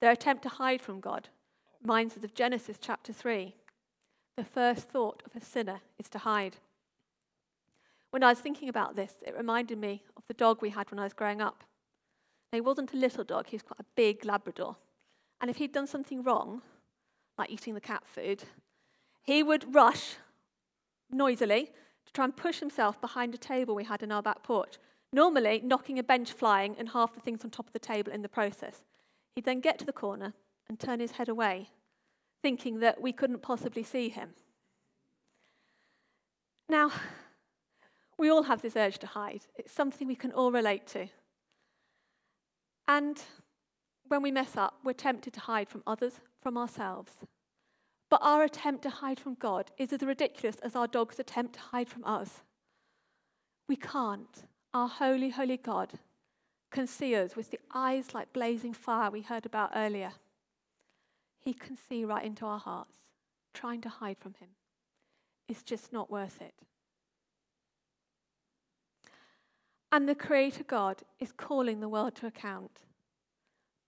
Their 0.00 0.10
attempt 0.10 0.42
to 0.42 0.48
hide 0.48 0.82
from 0.82 1.00
God 1.00 1.28
reminds 1.80 2.16
us 2.16 2.24
of 2.24 2.34
Genesis 2.34 2.78
chapter 2.80 3.12
3. 3.12 3.54
The 4.36 4.44
first 4.44 4.88
thought 4.88 5.22
of 5.24 5.40
a 5.40 5.44
sinner 5.44 5.80
is 5.98 6.08
to 6.10 6.18
hide. 6.18 6.56
When 8.10 8.24
I 8.24 8.30
was 8.30 8.40
thinking 8.40 8.68
about 8.68 8.96
this, 8.96 9.14
it 9.26 9.36
reminded 9.36 9.78
me 9.78 10.02
of 10.16 10.24
the 10.26 10.34
dog 10.34 10.60
we 10.60 10.70
had 10.70 10.90
when 10.90 10.98
I 10.98 11.04
was 11.04 11.12
growing 11.12 11.40
up. 11.40 11.64
Now, 12.52 12.56
he 12.56 12.60
wasn't 12.60 12.92
a 12.92 12.96
little 12.96 13.24
dog, 13.24 13.46
he 13.46 13.56
was 13.56 13.62
quite 13.62 13.80
a 13.80 13.86
big 13.96 14.24
Labrador. 14.24 14.76
And 15.40 15.50
if 15.50 15.56
he'd 15.56 15.72
done 15.72 15.86
something 15.86 16.22
wrong, 16.22 16.62
like 17.38 17.50
eating 17.50 17.74
the 17.74 17.80
cat 17.80 18.02
food, 18.04 18.44
he 19.22 19.42
would 19.42 19.74
rush 19.74 20.16
noisily 21.12 21.70
to 22.06 22.12
try 22.12 22.24
and 22.24 22.36
push 22.36 22.60
himself 22.60 23.00
behind 23.00 23.34
a 23.34 23.38
table 23.38 23.74
we 23.74 23.84
had 23.84 24.02
in 24.02 24.12
our 24.12 24.22
back 24.22 24.42
porch, 24.42 24.78
normally 25.12 25.60
knocking 25.64 25.98
a 25.98 26.02
bench 26.02 26.32
flying 26.32 26.74
and 26.78 26.88
half 26.88 27.14
the 27.14 27.20
things 27.20 27.44
on 27.44 27.50
top 27.50 27.66
of 27.66 27.72
the 27.72 27.78
table 27.78 28.12
in 28.12 28.22
the 28.22 28.28
process. 28.28 28.84
He'd 29.34 29.44
then 29.44 29.60
get 29.60 29.78
to 29.78 29.84
the 29.84 29.92
corner 29.92 30.34
and 30.68 30.78
turn 30.78 31.00
his 31.00 31.12
head 31.12 31.28
away, 31.28 31.70
thinking 32.42 32.80
that 32.80 33.00
we 33.00 33.12
couldn't 33.12 33.42
possibly 33.42 33.82
see 33.82 34.08
him. 34.08 34.30
Now, 36.68 36.90
we 38.18 38.30
all 38.30 38.44
have 38.44 38.62
this 38.62 38.76
urge 38.76 38.98
to 38.98 39.06
hide. 39.06 39.42
It's 39.56 39.72
something 39.72 40.06
we 40.06 40.14
can 40.14 40.32
all 40.32 40.52
relate 40.52 40.86
to. 40.88 41.08
And 42.88 43.20
when 44.08 44.22
we 44.22 44.30
mess 44.30 44.56
up, 44.56 44.74
we're 44.84 44.92
tempted 44.92 45.32
to 45.34 45.40
hide 45.40 45.68
from 45.68 45.82
others, 45.86 46.20
from 46.40 46.56
ourselves. 46.56 47.12
But 48.12 48.20
our 48.22 48.42
attempt 48.42 48.82
to 48.82 48.90
hide 48.90 49.18
from 49.18 49.36
God 49.36 49.70
is 49.78 49.90
as 49.90 50.02
ridiculous 50.02 50.56
as 50.56 50.76
our 50.76 50.86
dog's 50.86 51.18
attempt 51.18 51.54
to 51.54 51.60
hide 51.60 51.88
from 51.88 52.04
us. 52.04 52.42
We 53.66 53.76
can't. 53.76 54.44
Our 54.74 54.86
holy, 54.86 55.30
holy 55.30 55.56
God 55.56 55.94
can 56.70 56.86
see 56.86 57.16
us 57.16 57.34
with 57.34 57.50
the 57.50 57.58
eyes 57.72 58.12
like 58.12 58.34
blazing 58.34 58.74
fire 58.74 59.10
we 59.10 59.22
heard 59.22 59.46
about 59.46 59.70
earlier. 59.74 60.12
He 61.40 61.54
can 61.54 61.78
see 61.88 62.04
right 62.04 62.22
into 62.22 62.44
our 62.44 62.58
hearts, 62.58 62.92
trying 63.54 63.80
to 63.80 63.88
hide 63.88 64.18
from 64.18 64.34
Him. 64.34 64.50
is 65.48 65.62
just 65.62 65.90
not 65.90 66.10
worth 66.10 66.42
it. 66.42 66.52
And 69.90 70.06
the 70.06 70.14
Creator 70.14 70.64
God 70.64 71.02
is 71.18 71.32
calling 71.32 71.80
the 71.80 71.88
world 71.88 72.14
to 72.16 72.26
account. 72.26 72.80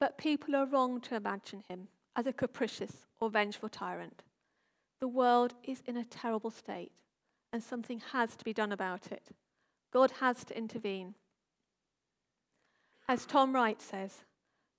But 0.00 0.16
people 0.16 0.56
are 0.56 0.64
wrong 0.64 1.02
to 1.02 1.14
imagine 1.14 1.62
Him 1.68 1.88
as 2.16 2.26
a 2.26 2.32
capricious 2.32 3.06
or 3.20 3.30
vengeful 3.30 3.68
tyrant. 3.68 4.22
The 5.00 5.08
world 5.08 5.54
is 5.62 5.82
in 5.86 5.96
a 5.96 6.04
terrible 6.04 6.50
state, 6.50 6.92
and 7.52 7.62
something 7.62 8.00
has 8.12 8.36
to 8.36 8.44
be 8.44 8.52
done 8.52 8.72
about 8.72 9.12
it. 9.12 9.30
God 9.92 10.12
has 10.20 10.44
to 10.44 10.56
intervene. 10.56 11.14
As 13.08 13.26
Tom 13.26 13.54
Wright 13.54 13.80
says, 13.80 14.24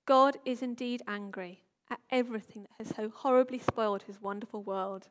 God 0.04 0.36
is 0.44 0.62
indeed 0.62 1.02
angry 1.06 1.62
at 1.90 2.00
everything 2.10 2.62
that 2.62 2.86
has 2.86 2.96
so 2.96 3.08
horribly 3.08 3.58
spoiled 3.58 4.02
his 4.02 4.20
wonderful 4.20 4.62
world. 4.62 5.08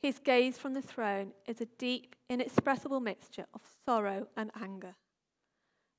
His 0.00 0.18
gaze 0.18 0.58
from 0.58 0.74
the 0.74 0.82
throne 0.82 1.32
is 1.46 1.60
a 1.60 1.66
deep, 1.78 2.14
inexpressible 2.28 3.00
mixture 3.00 3.46
of 3.52 3.60
sorrow 3.84 4.28
and 4.36 4.50
anger. 4.60 4.94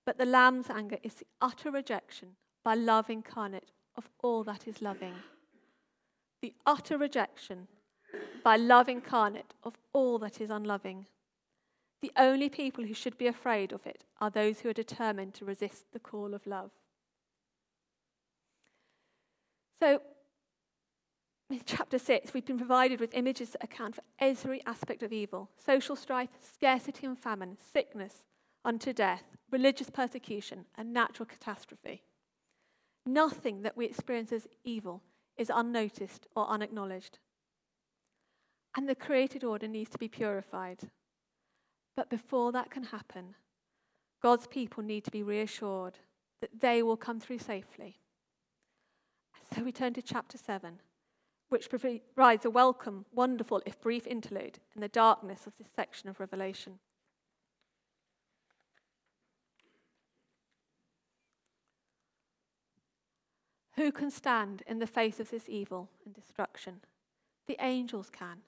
But 0.06 0.18
the 0.18 0.26
Lamb's 0.26 0.70
anger 0.70 0.98
is 1.04 1.16
the 1.16 1.28
utter 1.42 1.70
rejection 1.70 2.30
by 2.64 2.76
love 2.76 3.10
incarnate 3.10 3.72
of 3.98 4.10
all 4.22 4.44
that 4.44 4.68
is 4.68 4.82
loving. 4.82 5.16
The 6.42 6.54
utter 6.66 6.98
rejection 6.98 7.68
by 8.44 8.56
love 8.56 8.88
incarnate 8.88 9.54
of 9.64 9.78
all 9.92 10.20
that 10.20 10.40
is 10.40 10.50
unloving. 10.50 11.08
The 12.02 12.12
only 12.16 12.48
people 12.48 12.84
who 12.84 12.94
should 12.94 13.18
be 13.18 13.28
afraid 13.28 13.72
of 13.72 13.86
it 13.86 14.04
are 14.22 14.30
those 14.30 14.60
who 14.60 14.70
are 14.70 14.74
determined 14.74 15.34
to 15.36 15.46
resist 15.46 15.86
the 15.92 16.00
call 16.00 16.34
of 16.34 16.46
love. 16.46 16.72
So, 19.82 20.02
in 21.50 21.62
chapter 21.66 21.98
6, 21.98 22.34
we've 22.34 22.46
been 22.46 22.58
provided 22.58 23.00
with 23.00 23.14
images 23.14 23.52
that 23.52 23.64
account 23.64 23.96
for 23.96 24.04
every 24.20 24.64
aspect 24.66 25.02
of 25.02 25.14
evil 25.14 25.50
social 25.64 25.96
strife, 25.96 26.30
scarcity 26.40 27.08
and 27.08 27.18
famine, 27.18 27.58
sickness 27.74 28.24
unto 28.66 28.92
death, 28.92 29.24
religious 29.50 29.90
persecution, 29.90 30.66
and 30.76 30.94
natural 30.94 31.26
catastrophe. 31.26 32.04
Nothing 33.08 33.62
that 33.62 33.78
we 33.78 33.86
experience 33.86 34.34
as 34.34 34.48
evil 34.66 35.02
is 35.38 35.50
unnoticed 35.54 36.28
or 36.36 36.48
unacknowledged. 36.50 37.20
And 38.76 38.88
the 38.88 38.96
created 38.96 39.46
order 39.46 39.68
needs 39.68 39.90
to 39.92 39.98
be 39.98 40.10
purified. 40.10 40.80
But 41.96 42.10
before 42.10 42.52
that 42.52 42.70
can 42.70 42.84
happen, 42.84 43.36
God's 44.22 44.46
people 44.46 44.84
need 44.84 45.06
to 45.06 45.12
be 45.12 45.24
reassured 45.24 46.00
that 46.42 46.60
they 46.60 46.84
will 46.84 46.98
come 46.98 47.20
through 47.20 47.40
safely. 47.40 47.98
So 49.56 49.64
we 49.64 49.72
turn 49.72 49.94
to 49.94 50.02
chapter 50.02 50.38
7, 50.38 50.82
which 51.48 51.70
provides 51.70 52.46
a 52.46 52.50
welcome, 52.50 53.06
wonderful, 53.14 53.62
if 53.66 53.80
brief 53.80 54.06
interlude 54.06 54.60
in 54.76 54.82
the 54.82 54.90
darkness 54.90 55.48
of 55.48 55.54
this 55.58 55.70
section 55.74 56.10
of 56.10 56.20
Revelation. 56.20 56.80
Who 63.78 63.92
can 63.92 64.10
stand 64.10 64.64
in 64.66 64.80
the 64.80 64.88
face 64.88 65.20
of 65.20 65.30
this 65.30 65.48
evil 65.48 65.90
and 66.04 66.14
destruction? 66.14 66.82
The 67.48 67.58
angels 67.60 68.10
can. 68.10 68.40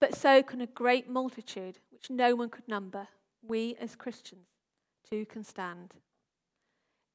But 0.00 0.16
so 0.16 0.42
can 0.42 0.60
a 0.60 0.66
great 0.66 1.08
multitude, 1.08 1.78
which 1.90 2.10
no 2.10 2.34
one 2.34 2.50
could 2.50 2.66
number. 2.66 3.06
We 3.46 3.76
as 3.80 3.94
Christians 3.94 4.48
too 5.08 5.26
can 5.26 5.44
stand. 5.44 5.94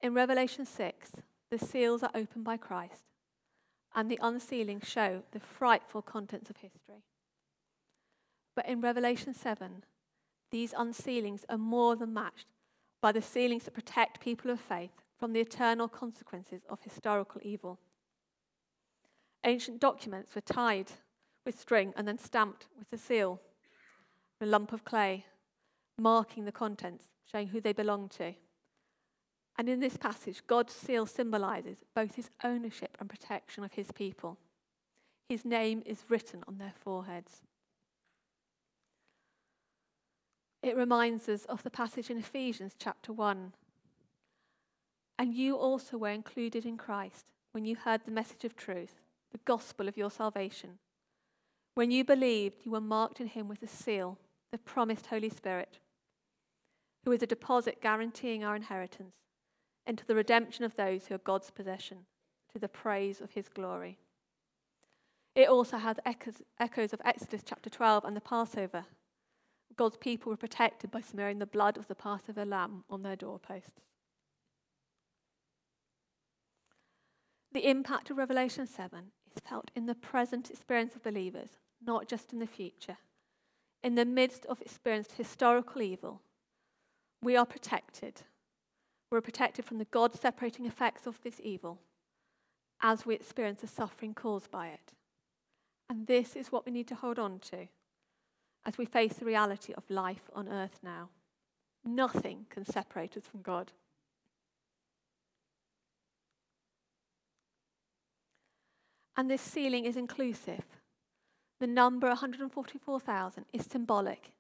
In 0.02 0.14
Revelation 0.14 0.66
6, 0.66 1.12
the 1.52 1.60
seals 1.60 2.02
are 2.02 2.12
opened 2.16 2.46
by 2.46 2.58
Christ, 2.58 3.04
and 3.94 4.10
the 4.10 4.20
unsealing 4.22 4.82
show 4.82 5.24
the 5.32 5.40
frightful 5.40 6.02
contents 6.02 6.50
of 6.50 6.58
history. 6.58 7.04
But 8.56 8.68
in 8.68 8.82
Revelation 8.82 9.34
7, 9.34 9.84
these 10.50 10.74
unsealings 10.74 11.44
are 11.50 11.58
more 11.58 11.96
than 11.96 12.14
matched 12.14 12.48
by 13.02 13.12
the 13.12 13.22
sealings 13.22 13.66
that 13.66 13.74
protect 13.74 14.22
people 14.22 14.50
of 14.50 14.60
faith 14.60 15.03
from 15.24 15.32
the 15.32 15.40
eternal 15.40 15.88
consequences 15.88 16.64
of 16.68 16.82
historical 16.82 17.40
evil. 17.46 17.80
Ancient 19.46 19.80
documents 19.80 20.36
were 20.36 20.42
tied 20.42 20.92
with 21.46 21.58
string 21.58 21.94
and 21.96 22.06
then 22.06 22.18
stamped 22.18 22.68
with 22.78 22.92
a 22.92 22.98
seal, 22.98 23.40
a 24.42 24.46
lump 24.46 24.74
of 24.74 24.84
clay, 24.84 25.26
marking 25.98 26.44
the 26.44 26.52
contents, 26.52 27.06
showing 27.32 27.48
who 27.48 27.62
they 27.62 27.72
belonged 27.72 28.12
to. 28.12 28.34
And 29.58 29.70
in 29.70 29.80
this 29.80 29.96
passage, 29.96 30.44
God's 30.46 30.74
seal 30.74 31.06
symbolizes 31.06 31.78
both 31.96 32.16
his 32.16 32.30
ownership 32.44 32.98
and 33.00 33.10
protection 33.10 33.64
of 33.64 33.72
his 33.72 33.94
people. 33.94 34.38
His 35.30 35.46
name 35.46 35.84
is 35.86 36.04
written 36.10 36.44
on 36.50 36.58
their 36.58 36.74
foreheads. 36.84 37.44
It 40.62 40.76
reminds 40.76 41.30
us 41.30 41.46
of 41.46 41.64
the 41.64 41.72
passage 41.72 42.10
in 42.10 42.18
Ephesians 42.18 42.74
chapter 42.78 43.14
1, 43.14 43.54
and 45.18 45.34
you 45.34 45.56
also 45.56 45.98
were 45.98 46.10
included 46.10 46.66
in 46.66 46.78
Christ 46.78 47.26
when 47.52 47.66
you 47.66 47.76
heard 47.76 48.02
the 48.06 48.12
message 48.12 48.46
of 48.46 48.56
truth, 48.56 49.02
the 49.32 49.40
gospel 49.46 49.88
of 49.88 49.98
your 49.98 50.10
salvation. 50.10 50.80
When 51.76 51.92
you 51.92 52.04
believed, 52.04 52.66
you 52.66 52.72
were 52.72 52.82
marked 52.82 53.20
in 53.20 53.28
him 53.28 53.48
with 53.48 53.62
a 53.64 53.68
seal, 53.68 54.18
the 54.52 54.58
promised 54.58 55.08
Holy 55.08 55.30
Spirit, 55.30 55.80
who 57.04 57.12
is 57.12 57.24
a 57.24 57.28
deposit 57.28 57.82
guaranteeing 57.82 58.44
our 58.44 58.56
inheritance 58.56 59.16
into 59.86 60.06
the 60.06 60.16
redemption 60.16 60.64
of 60.64 60.76
those 60.76 61.08
who 61.08 61.16
are 61.16 61.20
God's 61.20 61.52
possession, 61.52 62.06
to 62.54 62.60
the 62.60 62.70
praise 62.70 63.22
of 63.22 63.32
his 63.32 63.50
glory. 63.50 63.98
It 65.36 65.50
also 65.50 65.78
has 65.78 65.98
echoes, 66.06 66.42
echoes 66.60 66.94
of 66.94 67.02
Exodus 67.04 67.42
chapter 67.44 67.70
12 67.70 68.06
and 68.06 68.16
the 68.16 68.22
Passover. 68.22 68.86
God's 69.76 69.98
people 69.98 70.30
were 70.30 70.38
protected 70.38 70.92
by 70.92 71.02
smearing 71.02 71.40
the 71.40 71.46
blood 71.48 71.78
of 71.78 71.88
the 71.88 71.96
Passover 71.96 72.46
lamb 72.46 72.84
on 72.90 73.02
their 73.02 73.16
doorposts. 73.16 73.82
The 77.54 77.70
impact 77.70 78.10
of 78.10 78.18
Revelation 78.18 78.66
7 78.66 79.12
is 79.32 79.42
felt 79.48 79.70
in 79.76 79.86
the 79.86 79.94
present 79.94 80.50
experience 80.50 80.96
of 80.96 81.04
believers, 81.04 81.60
not 81.86 82.08
just 82.08 82.34
in 82.34 82.40
the 82.40 82.48
future. 82.48 82.98
In 83.84 83.94
the 83.94 84.06
midst 84.06 84.46
of 84.48 84.60
experienced 84.60 85.12
historical 85.14 85.82
evil, 85.84 86.22
we 87.22 87.38
are 87.38 87.46
protected. 87.46 88.24
We're 89.12 89.22
protected 89.22 89.66
from 89.66 89.78
the 89.78 89.86
God 89.86 90.16
separating 90.16 90.66
effects 90.66 91.06
of 91.06 91.22
this 91.22 91.40
evil 91.44 91.80
as 92.82 93.06
we 93.06 93.14
experience 93.14 93.62
the 93.62 93.68
suffering 93.68 94.16
caused 94.16 94.50
by 94.50 94.70
it. 94.70 94.94
And 95.90 96.08
this 96.08 96.36
is 96.36 96.52
what 96.52 96.66
we 96.66 96.72
need 96.72 96.88
to 96.88 96.96
hold 96.96 97.20
on 97.20 97.40
to 97.52 97.68
as 98.66 98.80
we 98.80 98.86
face 98.86 99.14
the 99.14 99.26
reality 99.26 99.74
of 99.74 99.90
life 99.90 100.30
on 100.34 100.50
earth 100.50 100.80
now. 100.82 101.10
Nothing 101.86 102.48
can 102.50 102.66
separate 102.66 103.16
us 103.16 103.28
from 103.30 103.42
God. 103.42 103.74
And 109.16 109.30
this 109.30 109.42
sealing 109.42 109.86
is 109.86 109.96
inclusive. 109.96 110.66
The 111.60 111.68
number 111.68 112.08
144,000 112.08 113.46
is 113.54 113.66
symbolic, 113.66 114.32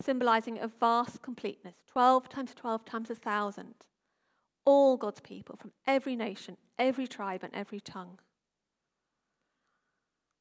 symbolizing 0.00 0.58
a 0.58 0.68
vast 0.68 1.20
completeness 1.20 1.74
12 1.90 2.28
times 2.28 2.54
12 2.54 2.84
times 2.84 3.10
a 3.10 3.14
thousand. 3.14 3.74
All 4.64 4.96
God's 4.96 5.20
people 5.20 5.56
from 5.56 5.72
every 5.86 6.16
nation, 6.16 6.56
every 6.78 7.06
tribe, 7.06 7.42
and 7.42 7.54
every 7.54 7.80
tongue. 7.80 8.18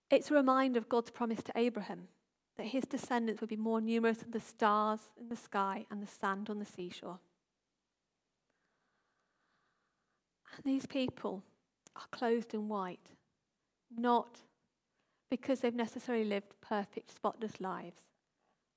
It's 0.10 0.30
a 0.30 0.36
reminder 0.36 0.78
of 0.80 0.88
God's 0.88 1.10
promise 1.10 1.42
to 1.44 1.54
Abraham 1.56 2.08
that 2.58 2.68
his 2.68 2.84
descendants 2.84 3.42
would 3.42 3.50
be 3.50 3.56
more 3.56 3.82
numerous 3.82 4.20
than 4.20 4.32
the 4.32 4.40
stars 4.40 5.00
in 5.20 5.28
the 5.28 5.36
sky 5.36 5.86
and 5.90 6.02
the 6.02 6.08
sand 6.08 6.50
on 6.50 6.60
the 6.60 6.66
seashore. 6.66 7.20
And 10.56 10.64
these 10.64 10.86
people 10.86 11.44
are 11.96 12.08
clothed 12.12 12.54
in 12.54 12.70
white, 12.70 13.10
not 13.98 14.40
because 15.30 15.60
they've 15.60 15.74
necessarily 15.74 16.26
lived 16.26 16.54
perfect, 16.62 17.12
spotless 17.12 17.60
lives, 17.60 18.02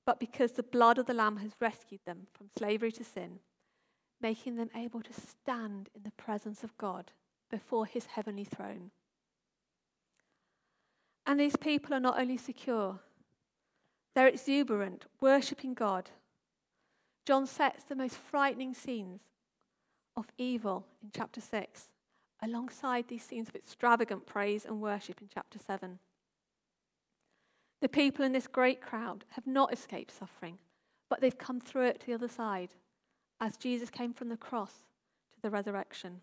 but 0.05 0.19
because 0.19 0.53
the 0.53 0.63
blood 0.63 0.97
of 0.97 1.05
the 1.05 1.13
Lamb 1.13 1.37
has 1.37 1.51
rescued 1.59 2.01
them 2.05 2.27
from 2.33 2.49
slavery 2.57 2.91
to 2.93 3.03
sin, 3.03 3.39
making 4.21 4.55
them 4.55 4.69
able 4.75 5.01
to 5.01 5.13
stand 5.13 5.89
in 5.95 6.03
the 6.03 6.11
presence 6.11 6.63
of 6.63 6.77
God 6.77 7.11
before 7.51 7.85
his 7.85 8.05
heavenly 8.07 8.43
throne. 8.43 8.91
And 11.25 11.39
these 11.39 11.57
people 11.57 11.93
are 11.93 11.99
not 11.99 12.19
only 12.19 12.37
secure, 12.37 12.99
they're 14.15 14.27
exuberant, 14.27 15.05
worshipping 15.21 15.73
God. 15.73 16.09
John 17.25 17.45
sets 17.45 17.83
the 17.83 17.95
most 17.95 18.15
frightening 18.15 18.73
scenes 18.73 19.21
of 20.15 20.27
evil 20.37 20.87
in 21.03 21.11
chapter 21.13 21.41
6 21.41 21.89
alongside 22.41 23.07
these 23.07 23.23
scenes 23.23 23.49
of 23.49 23.55
extravagant 23.55 24.25
praise 24.25 24.65
and 24.65 24.81
worship 24.81 25.21
in 25.21 25.27
chapter 25.33 25.59
7. 25.59 25.99
The 27.81 27.89
people 27.89 28.25
in 28.25 28.31
this 28.31 28.47
great 28.47 28.81
crowd 28.81 29.25
have 29.29 29.45
not 29.45 29.73
escaped 29.73 30.11
suffering, 30.11 30.57
but 31.09 31.21
they've 31.21 31.37
come 31.37 31.59
through 31.59 31.87
it 31.87 31.99
to 32.01 32.07
the 32.07 32.13
other 32.13 32.27
side 32.27 32.69
as 33.39 33.57
Jesus 33.57 33.89
came 33.89 34.13
from 34.13 34.29
the 34.29 34.37
cross 34.37 34.85
to 35.33 35.41
the 35.41 35.49
resurrection. 35.49 36.21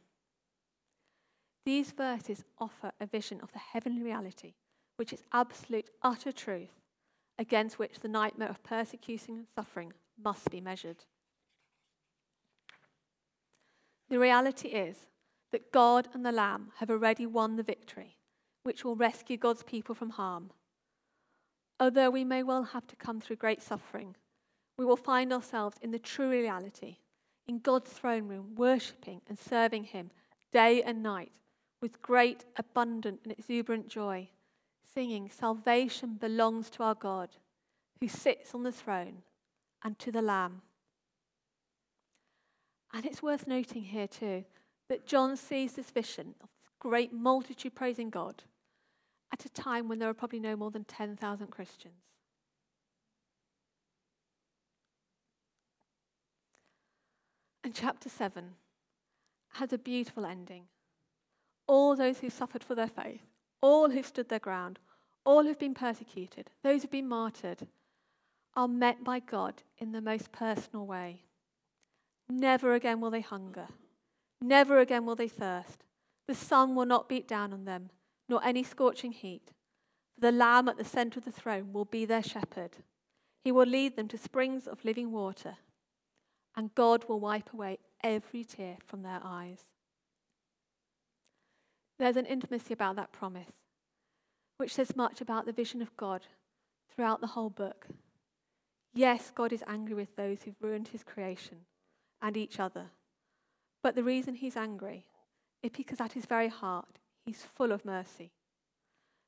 These 1.64 1.92
verses 1.92 2.44
offer 2.58 2.92
a 3.00 3.06
vision 3.06 3.40
of 3.40 3.52
the 3.52 3.58
heavenly 3.58 4.02
reality, 4.02 4.54
which 4.96 5.12
is 5.12 5.22
absolute, 5.32 5.90
utter 6.02 6.32
truth 6.32 6.80
against 7.38 7.78
which 7.78 8.00
the 8.00 8.08
nightmare 8.08 8.48
of 8.48 8.62
persecution 8.62 9.34
and 9.34 9.46
suffering 9.54 9.92
must 10.22 10.50
be 10.50 10.60
measured. 10.60 11.04
The 14.08 14.18
reality 14.18 14.68
is 14.68 15.06
that 15.54 15.70
God 15.70 16.08
and 16.12 16.26
the 16.26 16.32
Lamb 16.32 16.72
have 16.78 16.90
already 16.90 17.26
won 17.26 17.54
the 17.54 17.62
victory, 17.62 18.16
which 18.64 18.84
will 18.84 18.96
rescue 18.96 19.36
God's 19.36 19.62
people 19.62 19.94
from 19.94 20.10
harm. 20.10 20.50
Although 21.78 22.10
we 22.10 22.24
may 22.24 22.42
well 22.42 22.64
have 22.64 22.88
to 22.88 22.96
come 22.96 23.20
through 23.20 23.36
great 23.36 23.62
suffering, 23.62 24.16
we 24.76 24.84
will 24.84 24.96
find 24.96 25.32
ourselves 25.32 25.76
in 25.80 25.92
the 25.92 26.00
true 26.00 26.28
reality, 26.28 26.96
in 27.46 27.60
God's 27.60 27.92
throne 27.92 28.26
room, 28.26 28.56
worshipping 28.56 29.20
and 29.28 29.38
serving 29.38 29.84
Him 29.84 30.10
day 30.52 30.82
and 30.82 31.04
night 31.04 31.30
with 31.80 32.02
great, 32.02 32.44
abundant, 32.56 33.20
and 33.22 33.32
exuberant 33.32 33.86
joy 33.86 34.28
singing, 34.92 35.30
Salvation 35.30 36.14
belongs 36.14 36.68
to 36.70 36.82
our 36.82 36.96
God 36.96 37.28
who 38.00 38.08
sits 38.08 38.56
on 38.56 38.64
the 38.64 38.72
throne 38.72 39.22
and 39.84 39.96
to 40.00 40.10
the 40.10 40.20
Lamb. 40.20 40.62
And 42.92 43.06
it's 43.06 43.22
worth 43.22 43.46
noting 43.46 43.82
here, 43.82 44.08
too, 44.08 44.44
that 44.88 45.06
John 45.06 45.36
sees 45.36 45.74
this 45.74 45.90
vision 45.90 46.34
of 46.40 46.48
this 46.50 46.70
great 46.78 47.12
multitude 47.12 47.74
praising 47.74 48.10
God 48.10 48.42
at 49.32 49.44
a 49.44 49.48
time 49.48 49.88
when 49.88 49.98
there 49.98 50.08
are 50.08 50.14
probably 50.14 50.40
no 50.40 50.56
more 50.56 50.70
than 50.70 50.84
10,000 50.84 51.46
Christians. 51.48 51.94
And 57.62 57.74
chapter 57.74 58.08
7 58.08 58.50
has 59.54 59.72
a 59.72 59.78
beautiful 59.78 60.26
ending. 60.26 60.64
All 61.66 61.96
those 61.96 62.18
who 62.18 62.28
suffered 62.28 62.62
for 62.62 62.74
their 62.74 62.88
faith 62.88 63.22
all 63.64 63.88
who 63.88 64.02
stood 64.02 64.28
their 64.28 64.38
ground, 64.38 64.78
all 65.24 65.42
who've 65.42 65.58
been 65.58 65.72
persecuted, 65.72 66.50
those 66.62 66.82
who've 66.82 66.90
been 66.90 67.08
martyred, 67.08 67.66
are 68.54 68.68
met 68.68 69.02
by 69.02 69.18
God 69.18 69.62
in 69.78 69.90
the 69.90 70.02
most 70.02 70.30
personal 70.32 70.84
way. 70.84 71.22
Never 72.28 72.74
again 72.74 73.00
will 73.00 73.10
they 73.10 73.22
hunger. 73.22 73.68
Never 74.40 74.78
again 74.78 75.06
will 75.06 75.16
they 75.16 75.28
thirst. 75.28 75.84
The 76.26 76.34
sun 76.34 76.74
will 76.74 76.86
not 76.86 77.08
beat 77.08 77.28
down 77.28 77.52
on 77.52 77.64
them, 77.64 77.90
nor 78.28 78.42
any 78.44 78.62
scorching 78.62 79.12
heat. 79.12 79.52
For 80.14 80.20
the 80.20 80.32
Lamb 80.32 80.68
at 80.68 80.76
the 80.76 80.84
center 80.84 81.18
of 81.18 81.24
the 81.24 81.32
throne 81.32 81.72
will 81.72 81.84
be 81.84 82.04
their 82.04 82.22
shepherd. 82.22 82.78
He 83.42 83.52
will 83.52 83.66
lead 83.66 83.96
them 83.96 84.08
to 84.08 84.18
springs 84.18 84.66
of 84.66 84.84
living 84.84 85.12
water, 85.12 85.56
and 86.56 86.74
God 86.74 87.04
will 87.08 87.20
wipe 87.20 87.52
away 87.52 87.78
every 88.02 88.44
tear 88.44 88.78
from 88.86 89.02
their 89.02 89.20
eyes. 89.22 89.66
There's 91.98 92.16
an 92.16 92.26
intimacy 92.26 92.72
about 92.72 92.96
that 92.96 93.12
promise, 93.12 93.52
which 94.56 94.74
says 94.74 94.96
much 94.96 95.20
about 95.20 95.46
the 95.46 95.52
vision 95.52 95.82
of 95.82 95.96
God 95.96 96.26
throughout 96.94 97.20
the 97.20 97.28
whole 97.28 97.50
book. 97.50 97.86
Yes, 98.94 99.32
God 99.34 99.52
is 99.52 99.64
angry 99.66 99.94
with 99.94 100.16
those 100.16 100.42
who've 100.42 100.54
ruined 100.60 100.88
his 100.88 101.02
creation 101.02 101.66
and 102.22 102.36
each 102.36 102.58
other. 102.60 102.90
But 103.84 103.94
the 103.94 104.02
reason 104.02 104.34
he's 104.34 104.56
angry 104.56 105.04
is 105.62 105.70
because 105.70 106.00
at 106.00 106.14
his 106.14 106.24
very 106.24 106.48
heart, 106.48 106.98
he's 107.26 107.42
full 107.54 107.70
of 107.70 107.84
mercy. 107.84 108.32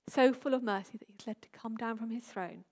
So 0.09 0.33
full 0.33 0.55
of 0.55 0.63
mercy 0.63 0.97
that 0.97 1.09
he's 1.09 1.27
led 1.27 1.43
to 1.43 1.49
come 1.51 1.77
down 1.77 1.99
from 1.99 2.09
his 2.09 2.25
throne 2.25 2.65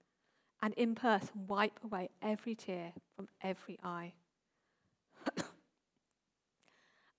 and 0.63 0.73
in 0.75 0.95
person 0.95 1.47
wipe 1.47 1.79
away 1.85 2.09
every 2.23 2.55
tear 2.55 2.95
from 3.15 3.29
every 3.43 3.79
eye. 3.85 4.15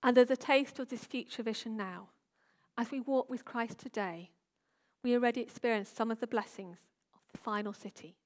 and 0.02 0.16
there's 0.16 0.32
a 0.32 0.36
taste 0.36 0.80
of 0.80 0.88
this 0.88 1.04
future 1.04 1.44
vision 1.44 1.76
now 1.76 2.08
as 2.76 2.90
we 2.90 3.00
walk 3.00 3.30
with 3.30 3.44
Christ 3.44 3.78
today, 3.78 4.30
we 5.04 5.14
already 5.14 5.42
experience 5.42 5.88
some 5.88 6.10
of 6.10 6.18
the 6.18 6.26
blessings 6.26 6.78
of 7.14 7.20
the 7.30 7.38
final 7.38 7.72
city 7.72 8.16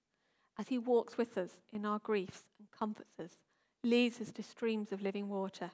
as 0.59 0.69
he 0.69 0.79
walks 0.79 1.19
with 1.19 1.37
us 1.37 1.51
in 1.71 1.85
our 1.85 1.99
griefs 1.99 2.45
and 2.59 2.71
comforts 2.71 3.21
us, 3.21 3.37
leads 3.85 4.23
us 4.23 4.33
to 4.33 4.43
streams 4.43 4.91
of 4.91 5.03
living 5.03 5.29
water. 5.29 5.71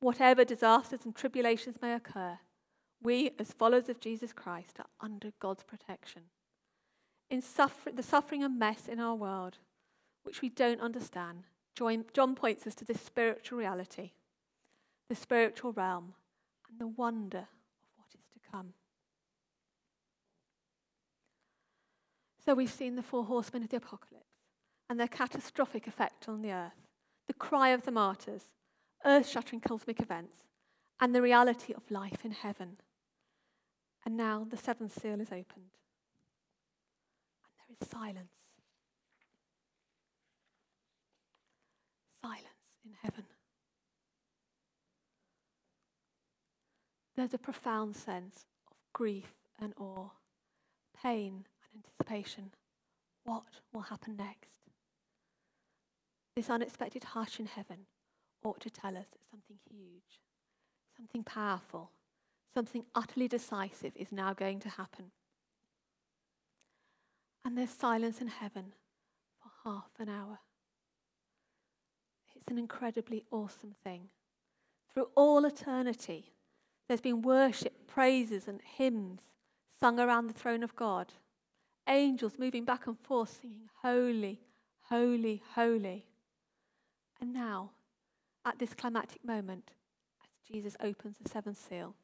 Whatever 0.00 0.44
disasters 0.44 1.04
and 1.04 1.14
tribulations 1.14 1.76
may 1.80 1.94
occur, 1.94 2.38
we, 3.02 3.30
as 3.38 3.52
followers 3.52 3.88
of 3.88 4.00
Jesus 4.00 4.32
Christ, 4.32 4.78
are 4.78 4.86
under 5.00 5.32
God's 5.40 5.62
protection. 5.62 6.22
In 7.30 7.40
suffer- 7.40 7.92
the 7.92 8.02
suffering 8.02 8.42
and 8.42 8.58
mess 8.58 8.86
in 8.88 9.00
our 9.00 9.14
world, 9.14 9.58
which 10.22 10.42
we 10.42 10.48
don't 10.48 10.80
understand, 10.80 11.44
John 11.74 12.34
points 12.34 12.66
us 12.66 12.74
to 12.76 12.84
this 12.84 13.00
spiritual 13.00 13.58
reality, 13.58 14.12
the 15.08 15.14
spiritual 15.14 15.72
realm, 15.72 16.14
and 16.68 16.78
the 16.78 16.86
wonder 16.86 17.38
of 17.38 17.88
what 17.96 18.08
is 18.14 18.26
to 18.32 18.50
come. 18.50 18.74
So 22.44 22.54
we've 22.54 22.70
seen 22.70 22.96
the 22.96 23.02
four 23.02 23.24
horsemen 23.24 23.62
of 23.62 23.70
the 23.70 23.78
apocalypse 23.78 24.26
and 24.88 25.00
their 25.00 25.08
catastrophic 25.08 25.86
effect 25.86 26.28
on 26.28 26.42
the 26.42 26.52
earth, 26.52 26.86
the 27.26 27.34
cry 27.34 27.70
of 27.70 27.82
the 27.82 27.90
martyrs, 27.90 28.50
earth 29.04 29.28
shattering 29.28 29.60
cosmic 29.60 30.00
events, 30.00 30.44
and 31.00 31.14
the 31.14 31.22
reality 31.22 31.72
of 31.74 31.90
life 31.90 32.24
in 32.24 32.30
heaven. 32.30 32.76
And 34.04 34.16
now 34.16 34.46
the 34.48 34.56
seventh 34.56 35.00
seal 35.00 35.20
is 35.20 35.28
opened. 35.28 35.72
and 37.42 37.54
there 37.58 37.76
is 37.80 37.88
silence. 37.88 38.32
Silence 42.22 42.44
in 42.84 42.92
heaven. 43.02 43.24
There's 47.16 47.34
a 47.34 47.38
profound 47.38 47.96
sense 47.96 48.46
of 48.70 48.76
grief 48.92 49.34
and 49.60 49.72
awe, 49.78 50.10
pain 51.02 51.46
and 51.72 51.84
anticipation. 51.84 52.50
What 53.24 53.44
will 53.72 53.82
happen 53.82 54.16
next? 54.16 54.58
This 56.34 56.50
unexpected 56.50 57.04
hush 57.04 57.38
in 57.38 57.46
heaven 57.46 57.86
ought 58.44 58.60
to 58.60 58.70
tell 58.70 58.96
us 58.96 59.06
that 59.10 59.30
something 59.30 59.58
huge, 59.70 60.20
something 60.96 61.24
powerful, 61.24 61.90
something 62.54 62.84
utterly 62.94 63.26
decisive 63.26 63.92
is 63.96 64.12
now 64.12 64.32
going 64.32 64.60
to 64.60 64.68
happen. 64.68 65.06
And 67.44 67.58
there's 67.58 67.70
silence 67.70 68.20
in 68.20 68.28
heaven 68.28 68.72
for 69.42 69.70
half 69.70 69.90
an 69.98 70.08
hour. 70.08 70.38
It's 72.36 72.50
an 72.50 72.58
incredibly 72.58 73.24
awesome 73.30 73.74
thing. 73.82 74.08
Through 74.92 75.08
all 75.14 75.44
eternity, 75.44 76.32
there's 76.86 77.00
been 77.00 77.22
worship, 77.22 77.86
praises, 77.86 78.46
and 78.46 78.60
hymns 78.62 79.20
sung 79.80 79.98
around 79.98 80.26
the 80.26 80.34
throne 80.34 80.62
of 80.62 80.76
God. 80.76 81.12
Angels 81.88 82.34
moving 82.38 82.64
back 82.64 82.86
and 82.86 82.98
forth 82.98 83.38
singing, 83.40 83.68
Holy, 83.82 84.40
Holy, 84.88 85.42
Holy. 85.54 86.06
And 87.20 87.32
now, 87.32 87.70
at 88.44 88.58
this 88.58 88.74
climactic 88.74 89.24
moment, 89.24 89.70
as 90.22 90.52
Jesus 90.52 90.76
opens 90.80 91.16
the 91.18 91.28
seventh 91.28 91.58
seal, 91.58 91.94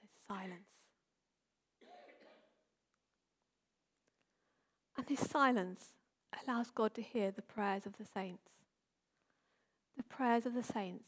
there's 0.00 0.40
silence. 0.40 0.68
And 4.96 5.06
this 5.06 5.20
silence 5.20 5.90
allows 6.44 6.70
God 6.70 6.92
to 6.94 7.02
hear 7.02 7.30
the 7.30 7.42
prayers 7.42 7.86
of 7.86 7.96
the 7.98 8.04
saints. 8.04 8.50
The 9.96 10.02
prayers 10.02 10.44
of 10.44 10.54
the 10.54 10.62
saints 10.62 11.04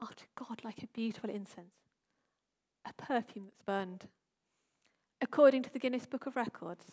are 0.00 0.08
to 0.08 0.24
God 0.34 0.60
like 0.62 0.82
a 0.82 0.88
beautiful 0.88 1.30
incense, 1.30 1.74
a 2.86 2.92
perfume 2.92 3.46
that's 3.46 3.62
burned. 3.64 4.08
According 5.22 5.62
to 5.62 5.72
the 5.72 5.78
Guinness 5.78 6.04
Book 6.04 6.26
of 6.26 6.36
Records, 6.36 6.84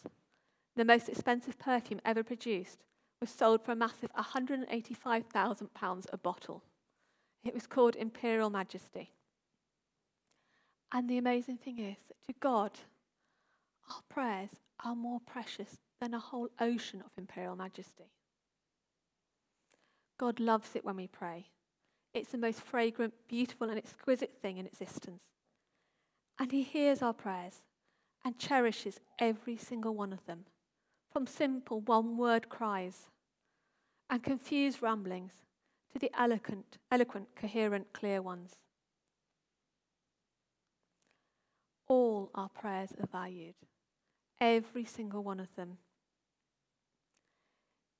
the 0.77 0.85
most 0.85 1.09
expensive 1.09 1.59
perfume 1.59 1.99
ever 2.05 2.23
produced 2.23 2.79
was 3.21 3.29
sold 3.29 3.63
for 3.63 3.71
a 3.71 3.75
massive 3.75 4.11
£185,000 4.13 6.05
a 6.11 6.17
bottle. 6.17 6.63
It 7.43 7.53
was 7.53 7.67
called 7.67 7.95
Imperial 7.95 8.49
Majesty. 8.49 9.11
And 10.91 11.09
the 11.09 11.19
amazing 11.19 11.57
thing 11.57 11.79
is 11.79 11.97
that 12.07 12.21
to 12.27 12.33
God, 12.39 12.71
our 13.89 14.01
prayers 14.09 14.49
are 14.83 14.95
more 14.95 15.19
precious 15.25 15.77
than 16.01 16.13
a 16.13 16.19
whole 16.19 16.49
ocean 16.59 17.01
of 17.05 17.11
Imperial 17.17 17.55
Majesty. 17.55 18.11
God 20.17 20.39
loves 20.39 20.75
it 20.75 20.83
when 20.83 20.95
we 20.95 21.07
pray. 21.07 21.47
It's 22.13 22.31
the 22.31 22.37
most 22.37 22.61
fragrant, 22.61 23.13
beautiful, 23.27 23.69
and 23.69 23.77
exquisite 23.77 24.33
thing 24.41 24.57
in 24.57 24.65
existence. 24.65 25.21
And 26.39 26.51
He 26.51 26.63
hears 26.63 27.01
our 27.01 27.13
prayers 27.13 27.61
and 28.25 28.37
cherishes 28.37 28.99
every 29.19 29.57
single 29.57 29.95
one 29.95 30.11
of 30.11 30.25
them, 30.25 30.45
from 31.11 31.27
simple 31.27 31.81
one 31.81 32.17
word 32.17 32.49
cries 32.49 33.09
and 34.09 34.23
confused 34.23 34.81
ramblings 34.81 35.33
to 35.91 35.99
the 35.99 36.11
eloquent, 36.17 36.77
eloquent, 36.91 37.27
coherent, 37.35 37.91
clear 37.93 38.21
ones. 38.21 38.55
All 41.87 42.31
our 42.33 42.49
prayers 42.49 42.91
are 42.99 43.07
valued, 43.07 43.55
every 44.39 44.85
single 44.85 45.23
one 45.23 45.39
of 45.39 45.53
them. 45.55 45.77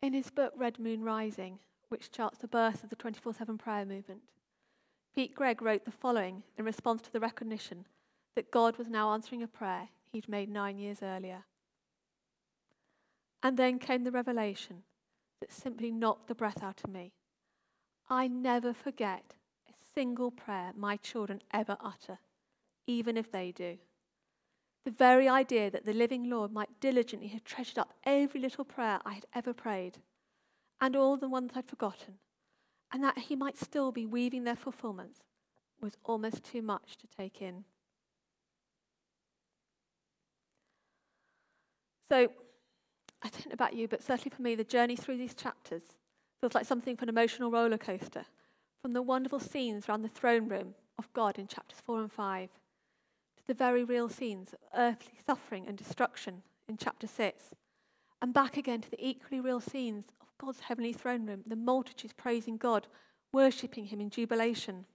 In 0.02 0.14
his 0.14 0.30
book 0.30 0.54
Red 0.56 0.80
Moon 0.80 1.04
Rising, 1.04 1.60
which 1.90 2.12
charts 2.12 2.38
the 2.38 2.48
birth 2.48 2.84
of 2.84 2.90
the 2.90 2.96
24 2.96 3.34
7 3.34 3.58
prayer 3.58 3.86
movement, 3.86 4.22
Pete 5.14 5.36
Greig 5.36 5.62
wrote 5.62 5.84
the 5.84 5.92
following 5.92 6.44
in 6.58 6.64
response 6.64 7.02
to 7.02 7.12
the 7.12 7.20
recognition 7.20 7.86
that 8.36 8.50
God 8.50 8.78
was 8.78 8.88
now 8.88 9.12
answering 9.12 9.44
a 9.44 9.48
prayer 9.48 9.90
he'd 10.12 10.30
made 10.30 10.50
nine 10.50 10.78
years 10.78 11.04
earlier. 11.04 11.44
And 13.44 13.58
then 13.58 13.80
came 13.80 14.04
the 14.04 14.12
revelation 14.12 14.84
that 15.40 15.52
simply 15.52 15.92
knocked 15.92 16.28
the 16.28 16.36
breath 16.36 16.62
out 16.62 16.82
of 16.84 16.92
me. 16.92 17.14
I 18.10 18.28
never 18.28 18.74
forget 18.74 19.36
a 19.68 19.74
single 19.96 20.32
prayer 20.32 20.74
my 20.76 20.98
children 20.98 21.42
ever 21.52 21.78
utter, 21.80 22.20
even 22.86 23.18
if 23.18 23.32
they 23.32 23.52
do. 23.52 23.78
The 24.84 24.92
very 24.92 25.30
idea 25.30 25.70
that 25.70 25.86
the 25.86 25.94
living 25.94 26.30
Lord 26.30 26.52
might 26.52 26.80
diligently 26.80 27.30
have 27.30 27.44
treasured 27.44 27.78
up 27.78 27.94
every 28.04 28.40
little 28.42 28.66
prayer 28.66 29.00
I 29.06 29.14
had 29.14 29.26
ever 29.34 29.54
prayed, 29.54 30.00
and 30.80 30.96
all 30.96 31.18
the 31.18 31.30
ones 31.30 31.52
I'd 31.56 31.68
forgotten, 31.68 32.16
and 32.92 33.04
that 33.04 33.18
he 33.18 33.36
might 33.36 33.58
still 33.58 33.92
be 33.92 34.06
weaving 34.06 34.44
their 34.44 34.56
fulfillments, 34.56 35.20
was 35.80 35.98
almost 36.04 36.44
too 36.44 36.62
much 36.62 36.98
to 36.98 37.08
take 37.08 37.42
in. 37.42 37.64
So, 42.10 42.30
I 43.24 43.30
don't 43.30 43.48
know 43.48 43.54
about 43.54 43.74
you, 43.74 43.88
but 43.88 44.04
certainly 44.04 44.36
for 44.36 44.42
me, 44.42 44.56
the 44.56 44.64
journey 44.64 44.96
through 44.96 45.18
these 45.18 45.36
chapters 45.36 45.84
feels 46.40 46.56
like 46.56 46.66
something 46.66 46.94
of 46.94 47.04
an 47.04 47.10
emotional 47.10 47.52
roller 47.52 47.78
coaster. 47.78 48.26
From 48.82 48.94
the 48.94 49.02
wonderful 49.02 49.40
scenes 49.40 49.88
around 49.88 50.02
the 50.02 50.10
throne 50.10 50.48
room 50.48 50.74
of 50.98 51.12
God 51.14 51.38
in 51.38 51.48
chapters 51.48 51.80
4 51.86 52.02
and 52.02 52.12
5 52.12 52.50
to 53.38 53.48
the 53.48 53.54
very 53.54 53.84
real 53.84 54.10
scenes 54.10 54.54
of 54.54 54.60
earthly 54.76 55.20
suffering 55.26 55.68
and 55.68 55.78
destruction 55.78 56.42
in 56.68 56.78
chapter 56.78 57.06
6, 57.06 57.46
and 58.22 58.34
back 58.34 58.58
again 58.58 58.82
to 58.82 58.90
the 58.90 59.08
equally 59.08 59.40
real 59.40 59.60
scenes 59.60 60.06
of 60.20 60.28
God's 60.40 60.62
heavenly 60.62 60.94
throne 60.94 61.28
room, 61.28 61.44
the 61.46 61.56
multitudes 61.56 62.14
praising 62.14 62.58
God, 62.58 62.88
worshipping 63.34 63.86
Him 63.86 64.02
in 64.02 64.10
jubilation, 64.10 64.86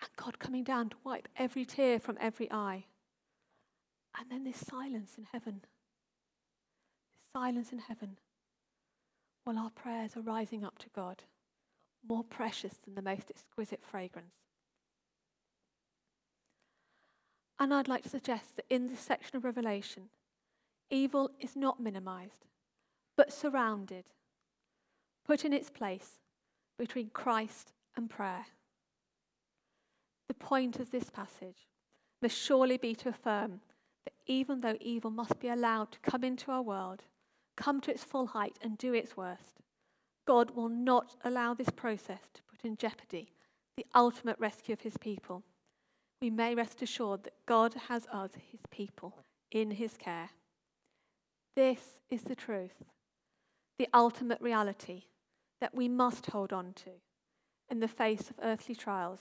and 0.00 0.10
God 0.16 0.38
coming 0.38 0.64
down 0.64 0.88
to 0.90 0.96
wipe 1.04 1.28
every 1.36 1.64
tear 1.64 2.00
from 2.00 2.18
every 2.20 2.50
eye. 2.50 2.86
And 4.18 4.30
then 4.30 4.44
this 4.44 4.64
silence 4.66 5.14
in 5.16 5.26
heaven 5.32 5.62
silence 7.34 7.72
in 7.72 7.80
heaven 7.80 8.16
while 9.42 9.58
our 9.58 9.70
prayers 9.70 10.16
are 10.16 10.20
rising 10.20 10.64
up 10.64 10.78
to 10.78 10.86
God, 10.94 11.22
more 12.08 12.24
precious 12.24 12.74
than 12.84 12.94
the 12.94 13.02
most 13.02 13.28
exquisite 13.28 13.82
fragrance. 13.82 14.36
And 17.58 17.74
I'd 17.74 17.88
like 17.88 18.04
to 18.04 18.08
suggest 18.08 18.56
that 18.56 18.66
in 18.70 18.88
this 18.88 19.00
section 19.00 19.36
of 19.36 19.44
Revelation, 19.44 20.04
evil 20.90 21.30
is 21.40 21.56
not 21.56 21.80
minimized, 21.80 22.46
but 23.16 23.32
surrounded, 23.32 24.04
put 25.26 25.44
in 25.44 25.52
its 25.52 25.70
place 25.70 26.20
between 26.78 27.10
Christ 27.10 27.72
and 27.96 28.08
prayer. 28.08 28.46
The 30.28 30.34
point 30.34 30.78
of 30.78 30.90
this 30.90 31.10
passage 31.10 31.66
must 32.22 32.36
surely 32.36 32.76
be 32.76 32.94
to 32.94 33.10
affirm 33.10 33.60
that 34.04 34.14
even 34.26 34.60
though 34.60 34.76
evil 34.80 35.10
must 35.10 35.38
be 35.38 35.48
allowed 35.48 35.92
to 35.92 35.98
come 36.00 36.24
into 36.24 36.50
our 36.50 36.62
world, 36.62 37.02
come 37.56 37.80
to 37.82 37.90
its 37.90 38.04
full 38.04 38.28
height 38.28 38.58
and 38.62 38.78
do 38.78 38.92
its 38.92 39.16
worst, 39.16 39.60
God 40.26 40.52
will 40.52 40.68
not 40.68 41.16
allow 41.24 41.54
this 41.54 41.70
process 41.70 42.20
to 42.34 42.42
put 42.42 42.64
in 42.64 42.76
jeopardy 42.76 43.30
the 43.76 43.86
ultimate 43.94 44.38
rescue 44.38 44.72
of 44.72 44.80
his 44.80 44.96
people. 44.96 45.42
We 46.20 46.30
may 46.30 46.54
rest 46.54 46.80
assured 46.82 47.24
that 47.24 47.34
God 47.46 47.74
has 47.88 48.06
us, 48.12 48.30
his 48.50 48.60
people, 48.70 49.24
in 49.50 49.72
his 49.72 49.96
care. 49.96 50.30
This 51.56 52.00
is 52.10 52.22
the 52.22 52.34
truth, 52.34 52.84
the 53.78 53.88
ultimate 53.92 54.40
reality 54.40 55.04
that 55.60 55.74
we 55.74 55.88
must 55.88 56.26
hold 56.26 56.52
on 56.52 56.72
to 56.74 56.90
in 57.70 57.80
the 57.80 57.88
face 57.88 58.30
of 58.30 58.36
earthly 58.42 58.74
trials. 58.74 59.20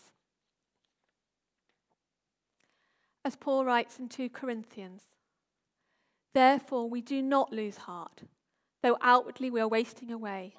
As 3.25 3.35
Paul 3.35 3.65
writes 3.65 3.99
in 3.99 4.09
2 4.09 4.29
Corinthians, 4.29 5.03
Therefore, 6.33 6.89
we 6.89 7.01
do 7.01 7.21
not 7.21 7.53
lose 7.53 7.77
heart, 7.77 8.23
though 8.81 8.97
outwardly 9.01 9.49
we 9.49 9.61
are 9.61 9.67
wasting 9.67 10.11
away, 10.11 10.55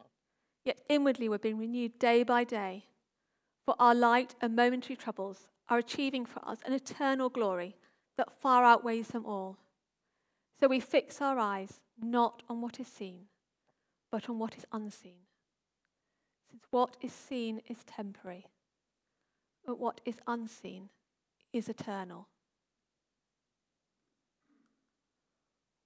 yet 0.64 0.78
inwardly 0.88 1.28
we're 1.28 1.38
being 1.38 1.58
renewed 1.58 1.98
day 1.98 2.22
by 2.22 2.44
day. 2.44 2.86
For 3.66 3.74
our 3.78 3.94
light 3.94 4.34
and 4.40 4.54
momentary 4.54 4.96
troubles 4.96 5.48
are 5.68 5.78
achieving 5.78 6.26
for 6.26 6.46
us 6.46 6.58
an 6.64 6.72
eternal 6.72 7.28
glory 7.28 7.76
that 8.16 8.40
far 8.40 8.64
outweighs 8.64 9.08
them 9.08 9.26
all. 9.26 9.58
So 10.60 10.68
we 10.68 10.80
fix 10.80 11.20
our 11.20 11.38
eyes 11.38 11.80
not 12.00 12.42
on 12.48 12.60
what 12.60 12.78
is 12.78 12.86
seen, 12.86 13.26
but 14.12 14.28
on 14.28 14.38
what 14.38 14.56
is 14.56 14.66
unseen. 14.72 15.26
Since 16.50 16.64
what 16.70 16.96
is 17.00 17.12
seen 17.12 17.60
is 17.68 17.78
temporary, 17.84 18.46
but 19.66 19.80
what 19.80 20.00
is 20.04 20.16
unseen 20.26 20.90
is 21.52 21.68
eternal. 21.68 22.28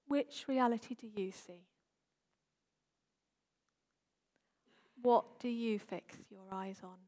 Which 0.08 0.46
reality 0.48 0.94
do 0.94 1.06
you 1.06 1.30
see? 1.30 1.66
What 5.02 5.38
do 5.38 5.48
you 5.48 5.78
fix 5.78 6.16
your 6.30 6.42
eyes 6.50 6.80
on? 6.82 7.07